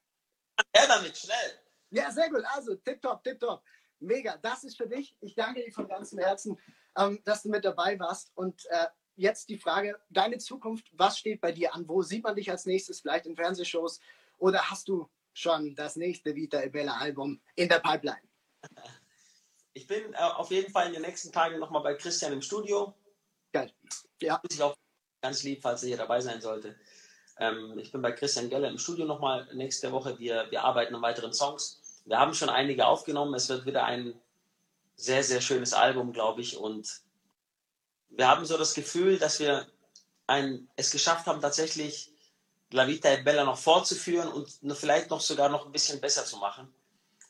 Ja, 0.74 0.88
damit, 0.88 1.18
schnell. 1.18 1.60
Ja, 1.90 2.10
sehr 2.10 2.30
gut. 2.30 2.44
Also, 2.56 2.76
tipptopp, 2.76 3.22
tipptopp. 3.22 3.62
Mega. 4.00 4.38
Das 4.38 4.64
ist 4.64 4.78
für 4.78 4.88
dich. 4.88 5.16
Ich 5.20 5.36
danke 5.36 5.62
dir 5.62 5.72
von 5.74 5.90
ganzem 5.90 6.20
Herzen, 6.20 6.58
ähm, 6.98 7.22
dass 7.26 7.44
du 7.44 7.50
mit 7.50 7.66
dabei 7.66 8.00
warst. 8.00 8.32
Und 8.36 8.66
äh, 8.70 8.88
jetzt 9.18 9.50
die 9.50 9.58
Frage, 9.58 10.00
deine 10.10 10.38
Zukunft, 10.38 10.88
was 10.94 11.18
steht 11.20 11.42
bei 11.42 11.52
dir 11.52 11.76
an? 11.76 11.86
Wo 11.86 12.02
sieht 12.02 12.24
man 12.24 12.36
dich 12.36 12.50
als 12.50 12.66
nächstes? 12.66 13.02
Vielleicht 13.02 13.26
in 13.26 13.36
Fernsehshows? 13.36 14.00
Oder 14.38 14.70
hast 14.70 14.88
du 14.88 15.10
schon 15.34 15.76
das 15.76 15.98
nächste 15.98 16.34
Vita 16.34 16.62
Ebella 16.62 16.98
Album 16.98 17.42
in 17.56 17.68
der 17.68 17.80
Pipeline? 17.80 18.22
Ich 19.74 19.88
bin 19.88 20.14
äh, 20.14 20.18
auf 20.18 20.52
jeden 20.52 20.70
Fall 20.70 20.88
in 20.88 20.94
den 20.94 21.02
nächsten 21.02 21.32
Tagen 21.32 21.58
nochmal 21.58 21.82
bei 21.82 21.94
Christian 21.94 22.34
im 22.34 22.42
Studio. 22.42 22.94
Geil. 23.54 23.72
Ja. 24.22 24.42
Ich 24.50 24.62
auch 24.62 24.76
ganz 25.22 25.44
lieb, 25.44 25.62
falls 25.62 25.84
er 25.84 25.90
hier 25.90 25.98
dabei 25.98 26.20
sein 26.20 26.42
sollte. 26.42 26.76
Ähm, 27.38 27.78
ich 27.80 27.92
bin 27.92 28.02
bei 28.02 28.12
Christian 28.12 28.50
Geller 28.50 28.70
im 28.70 28.78
Studio 28.78 29.06
nochmal 29.06 29.48
nächste 29.54 29.92
Woche. 29.92 30.18
Wir, 30.20 30.48
wir 30.50 30.64
arbeiten 30.64 30.96
an 30.96 31.02
weiteren 31.02 31.34
Songs. 31.34 31.80
Wir 32.06 32.20
haben 32.20 32.34
schon 32.34 32.50
einige 32.50 32.88
aufgenommen. 32.88 33.34
Es 33.34 33.48
wird 33.50 33.66
wieder 33.66 33.86
ein 33.86 34.20
sehr, 34.96 35.24
sehr 35.24 35.42
schönes 35.42 35.74
Album, 35.74 36.12
glaube 36.12 36.42
ich. 36.42 36.58
Und 36.58 37.02
wir 38.10 38.28
haben 38.28 38.46
so 38.46 38.58
das 38.58 38.74
Gefühl, 38.74 39.18
dass 39.18 39.40
wir 39.40 39.68
ein, 40.28 40.68
es 40.76 40.92
geschafft 40.92 41.28
haben, 41.28 41.42
tatsächlich 41.42 42.12
La 42.72 42.88
Vita 42.88 43.10
e 43.10 43.22
Bella 43.22 43.44
noch 43.44 43.58
fortzuführen 43.58 44.30
und 44.30 44.50
vielleicht 44.76 45.10
noch 45.10 45.22
sogar 45.22 45.50
noch 45.50 45.66
ein 45.66 45.72
bisschen 45.72 46.00
besser 46.00 46.26
zu 46.26 46.38
machen. 46.38 46.74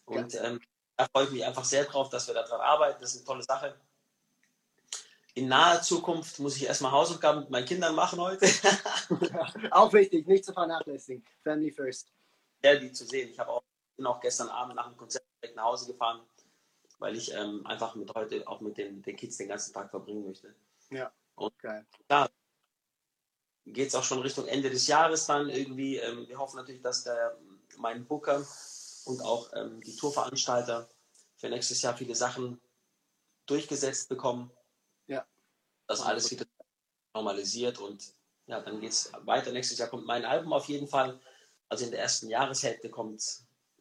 Und 0.06 0.34
ja. 0.34 0.44
ähm, 0.44 0.62
da 0.98 1.08
freue 1.08 1.26
ich 1.26 1.32
mich 1.32 1.46
einfach 1.46 1.66
sehr 1.66 1.86
drauf, 1.86 2.10
dass 2.10 2.28
wir 2.28 2.36
daran 2.36 2.62
arbeiten. 2.62 3.02
Das 3.02 3.12
ist 3.12 3.18
eine 3.18 3.26
tolle 3.26 3.44
Sache. 3.44 3.76
In 5.34 5.48
naher 5.48 5.82
Zukunft 5.82 6.40
muss 6.40 6.58
ich 6.58 6.66
erstmal 6.66 6.92
Hausaufgaben 6.92 7.42
mit 7.42 7.50
meinen 7.50 7.66
Kindern 7.66 7.96
machen 7.96 8.20
heute. 8.20 8.46
auch 9.72 9.94
wichtig, 9.94 10.28
nicht 10.28 10.44
zu 10.44 10.52
vernachlässigen. 10.52 11.24
Family 11.44 11.72
first. 11.72 12.12
Ja, 12.64 12.76
die 12.76 12.92
zu 12.92 13.06
sehen. 13.06 13.30
Ich 13.30 13.40
auch, 13.40 13.64
bin 13.96 14.06
auch 14.06 14.20
gestern 14.20 14.50
Abend 14.50 14.76
nach 14.76 14.88
dem 14.88 14.98
Konzert 14.98 15.24
direkt 15.42 15.56
nach 15.56 15.66
Hause 15.66 15.92
gefahren, 15.92 16.22
weil 17.00 17.16
ich 17.16 17.34
ähm, 17.34 17.66
einfach 17.66 17.96
mit 17.96 18.14
heute 18.14 18.46
auch 18.48 18.60
mit 18.60 18.78
den, 18.78 19.02
den 19.02 19.16
Kids 19.16 19.38
den 19.38 19.48
ganzen 19.48 19.74
Tag 19.74 19.90
verbringen 19.90 20.26
möchte. 20.26 20.54
Ja. 20.90 21.12
Und 21.36 21.58
Geil. 21.60 21.86
da 22.08 22.30
geht 23.66 23.88
es 23.88 23.96
auch 23.96 24.04
schon 24.04 24.20
Richtung 24.20 24.48
Ende 24.48 24.70
des 24.70 24.88
Jahres 24.88 25.26
dann 25.28 25.50
irgendwie. 25.50 25.98
Ähm, 25.98 26.28
wir 26.28 26.38
hoffen 26.38 26.58
natürlich, 26.58 26.82
dass 26.82 27.06
der, 27.06 27.38
mein 27.78 28.06
Booker 28.06 28.46
und 29.06 29.22
auch 29.22 29.50
ähm, 29.54 29.82
die 29.82 29.96
Tourveranstalter 29.96 30.90
für 31.38 31.50
nächstes 31.50 31.82
Jahr 31.82 31.96
viele 31.96 32.16
Sachen 32.16 32.60
durchgesetzt 33.46 34.10
bekommen. 34.10 34.52
Ja. 35.92 35.98
Dass 35.98 36.06
alles 36.06 36.32
wieder 36.32 36.46
normalisiert 37.14 37.80
und 37.80 38.14
ja, 38.48 38.62
dann 38.62 38.80
geht 38.80 38.92
es 38.92 39.12
weiter. 39.26 39.52
Nächstes 39.52 39.78
Jahr 39.78 39.90
kommt 39.90 40.06
mein 40.06 40.26
Album 40.26 40.54
auf 40.54 40.68
jeden 40.68 40.88
Fall. 40.88 41.20
Also 41.70 41.86
in 41.86 41.92
der 41.92 42.02
ersten 42.02 42.30
Jahreshälfte 42.30 42.90
kommt, 42.90 43.24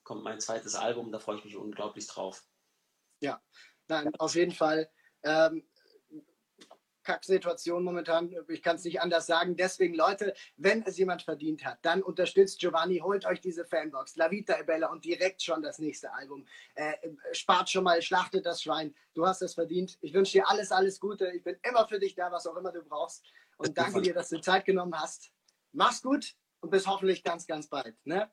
kommt 0.02 0.22
mein 0.22 0.40
zweites 0.40 0.74
Album. 0.74 1.10
Da 1.10 1.18
freue 1.18 1.38
ich 1.38 1.44
mich 1.44 1.56
unglaublich 1.56 2.06
drauf. 2.06 2.44
Ja, 3.20 3.42
nein, 3.88 4.14
auf 4.16 4.34
jeden 4.34 4.52
Fall. 4.52 4.90
Ähm, 5.22 5.68
Kacksituation 7.02 7.82
momentan. 7.82 8.34
Ich 8.48 8.62
kann 8.62 8.76
es 8.76 8.84
nicht 8.84 9.00
anders 9.00 9.26
sagen. 9.26 9.56
Deswegen, 9.56 9.94
Leute, 9.94 10.34
wenn 10.56 10.82
es 10.82 10.98
jemand 10.98 11.22
verdient 11.22 11.64
hat, 11.64 11.78
dann 11.82 12.02
unterstützt 12.02 12.60
Giovanni, 12.60 12.98
holt 12.98 13.26
euch 13.26 13.40
diese 13.40 13.64
Fanbox, 13.64 14.16
La 14.16 14.30
Vita 14.30 14.58
e 14.58 14.62
Bella 14.62 14.88
und 14.88 15.04
direkt 15.04 15.42
schon 15.42 15.62
das 15.62 15.78
nächste 15.78 16.12
Album. 16.12 16.46
Äh, 16.74 16.92
spart 17.32 17.70
schon 17.70 17.84
mal, 17.84 18.00
schlachtet 18.02 18.46
das 18.46 18.62
Schwein. 18.62 18.94
Du 19.14 19.26
hast 19.26 19.42
es 19.42 19.54
verdient. 19.54 19.98
Ich 20.00 20.14
wünsche 20.14 20.32
dir 20.32 20.48
alles, 20.48 20.72
alles 20.72 21.00
Gute. 21.00 21.30
Ich 21.32 21.42
bin 21.42 21.56
immer 21.62 21.86
für 21.88 21.98
dich 21.98 22.14
da, 22.14 22.30
was 22.30 22.46
auch 22.46 22.56
immer 22.56 22.72
du 22.72 22.82
brauchst. 22.82 23.24
Und 23.56 23.76
danke 23.76 24.00
dir, 24.00 24.14
dass 24.14 24.28
du 24.30 24.40
Zeit 24.40 24.64
genommen 24.64 24.98
hast. 24.98 25.30
Mach's 25.72 26.02
gut 26.02 26.34
und 26.60 26.70
bis 26.70 26.86
hoffentlich 26.86 27.22
ganz, 27.22 27.46
ganz 27.46 27.68
bald. 27.68 27.94
Ne? 28.04 28.30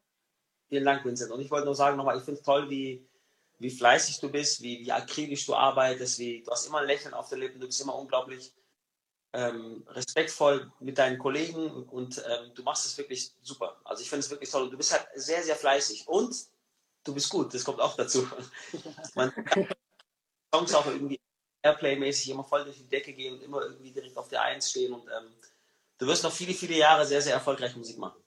Vielen 0.69 0.85
Dank, 0.85 1.05
Vincent. 1.05 1.31
Und 1.31 1.41
ich 1.41 1.51
wollte 1.51 1.65
nur 1.65 1.75
sagen 1.75 1.97
nochmal, 1.97 2.17
ich 2.17 2.23
finde 2.23 2.39
es 2.39 2.45
toll, 2.45 2.69
wie 2.69 3.07
wie 3.59 3.69
fleißig 3.69 4.19
du 4.19 4.29
bist, 4.29 4.61
wie, 4.61 4.79
wie 4.79 4.91
akribisch 4.91 5.45
du 5.45 5.55
arbeitest, 5.55 6.19
wie 6.19 6.43
du 6.43 6.51
hast 6.51 6.67
immer 6.67 6.79
ein 6.79 6.87
Lächeln 6.87 7.13
auf 7.13 7.29
den 7.29 7.39
Lippen, 7.39 7.59
du 7.59 7.67
bist 7.67 7.81
immer 7.81 7.95
unglaublich 7.95 8.53
ähm, 9.33 9.83
respektvoll 9.89 10.71
mit 10.79 10.97
deinen 10.97 11.17
Kollegen 11.17 11.83
und 11.85 12.23
ähm, 12.27 12.53
du 12.53 12.63
machst 12.63 12.85
es 12.85 12.97
wirklich 12.97 13.33
super. 13.41 13.79
Also 13.83 14.01
ich 14.01 14.09
finde 14.09 14.25
es 14.25 14.29
wirklich 14.29 14.49
toll. 14.49 14.63
Und 14.63 14.71
du 14.71 14.77
bist 14.77 14.93
halt 14.93 15.07
sehr, 15.15 15.43
sehr 15.43 15.55
fleißig 15.55 16.07
und 16.07 16.35
du 17.03 17.13
bist 17.13 17.29
gut, 17.29 17.53
das 17.53 17.63
kommt 17.63 17.79
auch 17.79 17.95
dazu. 17.95 18.27
Man 19.15 19.31
Songs 20.53 20.73
auch 20.73 20.85
irgendwie 20.85 21.19
Airplay-mäßig 21.61 22.29
immer 22.29 22.43
voll 22.43 22.63
durch 22.63 22.77
die 22.77 22.87
Decke 22.87 23.13
gehen 23.13 23.35
und 23.35 23.43
immer 23.43 23.61
irgendwie 23.61 23.91
direkt 23.91 24.17
auf 24.17 24.29
der 24.29 24.43
Eins 24.43 24.69
stehen 24.69 24.93
und 24.93 25.07
ähm, 25.07 25.33
du 25.97 26.07
wirst 26.07 26.23
noch 26.23 26.31
viele, 26.31 26.53
viele 26.53 26.75
Jahre 26.75 27.05
sehr, 27.05 27.21
sehr 27.21 27.33
erfolgreich 27.33 27.75
Musik 27.75 27.97
machen. 27.97 28.21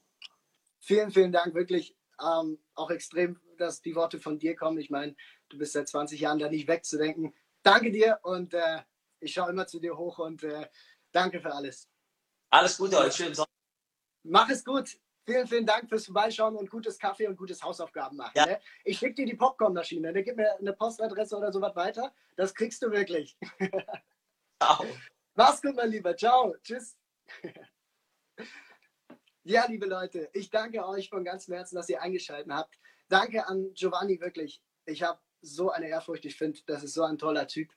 Vielen, 0.81 1.11
vielen 1.11 1.33
Dank, 1.33 1.55
wirklich 1.55 1.95
ähm, 2.23 2.59
auch 2.75 2.91
extrem, 2.91 3.41
dass 3.57 3.83
die 3.83 3.95
Worte 3.95 4.19
von 4.19 4.39
dir 4.39 4.57
kommen. 4.57 4.79
Ich 4.79 4.91
meine, 4.91 5.15
du 5.49 5.59
bist 5.59 5.73
seit 5.73 5.89
20 5.89 6.21
Jahren 6.21 6.39
da 6.39 6.49
nicht 6.49 6.69
wegzudenken. 6.69 7.35
Danke 7.63 7.91
dir 7.91 8.19
und 8.23 8.55
äh, 8.55 8.83
ich 9.21 9.35
schaue 9.35 9.51
immer 9.51 9.67
zu 9.67 9.81
dir 9.81 9.97
hoch 9.97 10.19
und 10.19 10.43
äh, 10.43 10.69
danke 11.13 11.41
für 11.41 11.53
alles. 11.53 11.89
Alles 12.51 12.79
Gute 12.79 12.99
euch, 12.99 13.15
schönen 13.15 13.35
Sonntag. 13.35 13.55
Mach 14.23 14.49
es 14.49 14.65
gut. 14.65 14.99
Vielen, 15.27 15.47
vielen 15.47 15.67
Dank 15.67 15.89
fürs 15.89 16.07
Vorbeischauen 16.07 16.57
und 16.57 16.71
gutes 16.71 16.99
Kaffee 16.99 17.27
und 17.29 17.37
gutes 17.37 17.63
Hausaufgaben 17.63 18.17
machen. 18.17 18.33
Ja. 18.35 18.47
Ne? 18.47 18.61
Ich 18.85 18.99
schicke 18.99 19.15
dir 19.15 19.27
die 19.27 19.37
Popcornmaschine. 19.37 20.13
Ne? 20.13 20.23
Gib 20.25 20.37
mir 20.37 20.59
eine 20.59 20.73
Postadresse 20.73 21.37
oder 21.37 21.53
sowas 21.53 21.77
weiter. 21.77 22.13
Das 22.37 22.55
kriegst 22.55 22.83
du 22.83 22.91
wirklich. 22.91 23.37
Ciao. 24.61 24.85
Mach's 25.35 25.63
gut, 25.63 25.77
mein 25.77 25.91
Lieber. 25.91 26.17
Ciao. 26.17 26.57
Tschüss. 26.63 26.97
Ja, 29.51 29.67
liebe 29.67 29.87
Leute, 29.87 30.31
ich 30.33 30.49
danke 30.49 30.87
euch 30.87 31.09
von 31.09 31.25
ganzem 31.25 31.55
Herzen, 31.55 31.75
dass 31.75 31.89
ihr 31.89 32.01
eingeschaltet 32.01 32.53
habt. 32.53 32.79
Danke 33.09 33.49
an 33.49 33.75
Giovanni 33.75 34.21
wirklich. 34.21 34.63
Ich 34.87 35.03
habe 35.03 35.19
so 35.43 35.71
eine 35.73 35.89
Ehrfurcht. 35.89 36.25
Ich 36.25 36.37
finde, 36.37 36.61
das 36.67 36.85
ist 36.85 36.95
so 36.95 37.03
ein 37.03 37.19
toller 37.19 37.49
Typ. 37.49 37.69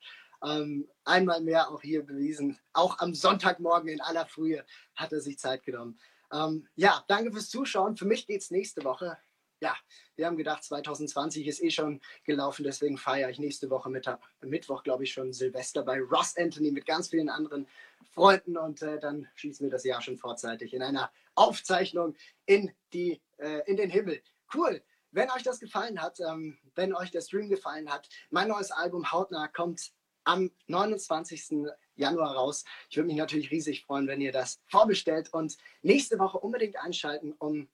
Ähm, 0.43 0.87
einmal 1.03 1.41
mehr 1.41 1.71
auch 1.71 1.81
hier 1.81 2.05
bewiesen. 2.05 2.59
Auch 2.73 2.99
am 2.99 3.15
Sonntagmorgen 3.15 3.89
in 3.89 4.01
aller 4.01 4.27
Frühe 4.27 4.63
hat 4.93 5.13
er 5.13 5.19
sich 5.19 5.39
Zeit 5.39 5.63
genommen. 5.63 5.99
Ähm, 6.31 6.67
ja, 6.75 7.03
danke 7.07 7.31
fürs 7.31 7.49
Zuschauen. 7.49 7.97
Für 7.97 8.05
mich 8.05 8.27
geht 8.27 8.41
es 8.41 8.51
nächste 8.51 8.83
Woche. 8.83 9.17
Ja, 9.59 9.75
wir 10.15 10.27
haben 10.27 10.37
gedacht, 10.37 10.63
2020 10.63 11.47
ist 11.47 11.63
eh 11.63 11.71
schon 11.71 12.01
gelaufen, 12.23 12.63
deswegen 12.63 12.99
feiere 12.99 13.31
ich 13.31 13.39
nächste 13.39 13.71
Woche 13.71 13.89
Mittag, 13.89 14.19
Mittwoch, 14.41 14.83
glaube 14.83 15.05
ich, 15.05 15.13
schon 15.13 15.33
Silvester 15.33 15.81
bei 15.81 16.01
Ross 16.01 16.35
Anthony 16.37 16.69
mit 16.69 16.85
ganz 16.85 17.09
vielen 17.09 17.29
anderen 17.29 17.65
Freunden 18.11 18.57
und 18.57 18.81
äh, 18.81 18.99
dann 18.99 19.27
schließen 19.35 19.65
wir 19.65 19.71
das 19.71 19.83
Jahr 19.83 20.01
schon 20.01 20.17
vorzeitig 20.17 20.73
in 20.73 20.81
einer 20.81 21.11
Aufzeichnung 21.35 22.15
in, 22.45 22.71
die, 22.93 23.21
äh, 23.37 23.61
in 23.65 23.77
den 23.77 23.89
Himmel. 23.89 24.21
Cool. 24.53 24.83
Wenn 25.11 25.29
euch 25.31 25.43
das 25.43 25.59
gefallen 25.59 26.01
hat, 26.01 26.19
ähm, 26.19 26.57
wenn 26.75 26.93
euch 26.95 27.11
der 27.11 27.21
Stream 27.21 27.49
gefallen 27.49 27.91
hat, 27.91 28.09
mein 28.29 28.47
neues 28.47 28.71
Album 28.71 29.11
Hautnah 29.11 29.47
kommt 29.47 29.93
am 30.23 30.51
29. 30.67 31.67
Januar 31.95 32.35
raus. 32.35 32.63
Ich 32.89 32.97
würde 32.97 33.07
mich 33.07 33.17
natürlich 33.17 33.51
riesig 33.51 33.83
freuen, 33.83 34.07
wenn 34.07 34.21
ihr 34.21 34.31
das 34.31 34.59
vorbestellt 34.67 35.31
und 35.33 35.57
nächste 35.81 36.17
Woche 36.17 36.39
unbedingt 36.39 36.77
einschalten, 36.77 37.33
um 37.37 37.67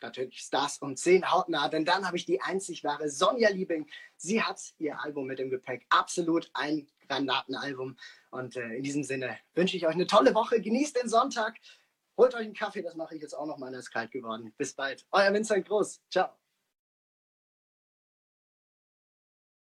natürlich 0.00 0.38
Stars 0.38 0.78
und 0.78 0.98
10 0.98 1.30
hautnah, 1.30 1.68
denn 1.68 1.84
dann 1.84 2.06
habe 2.06 2.16
ich 2.16 2.26
die 2.26 2.40
einzig 2.40 2.84
wahre 2.84 3.08
Sonja 3.08 3.48
Liebing. 3.50 3.88
Sie 4.16 4.42
hat 4.42 4.60
ihr 4.78 5.00
Album 5.00 5.26
mit 5.26 5.38
dem 5.38 5.50
Gepäck. 5.50 5.86
Absolut 5.88 6.50
ein 6.52 6.86
Granatenalbum. 7.08 7.96
Und 8.34 8.56
äh, 8.56 8.74
in 8.74 8.82
diesem 8.82 9.04
Sinne 9.04 9.38
wünsche 9.54 9.76
ich 9.76 9.86
euch 9.86 9.94
eine 9.94 10.08
tolle 10.08 10.34
Woche. 10.34 10.60
Genießt 10.60 11.00
den 11.00 11.08
Sonntag. 11.08 11.56
Holt 12.16 12.34
euch 12.34 12.42
einen 12.42 12.54
Kaffee, 12.54 12.82
das 12.82 12.96
mache 12.96 13.14
ich 13.14 13.22
jetzt 13.22 13.34
auch 13.34 13.46
noch 13.46 13.58
mal, 13.58 13.72
ist 13.74 13.92
kalt 13.92 14.10
geworden. 14.10 14.52
Bis 14.56 14.74
bald. 14.74 15.06
Euer 15.12 15.32
Vincent 15.32 15.66
Groß. 15.66 16.00
Ciao. 16.10 16.30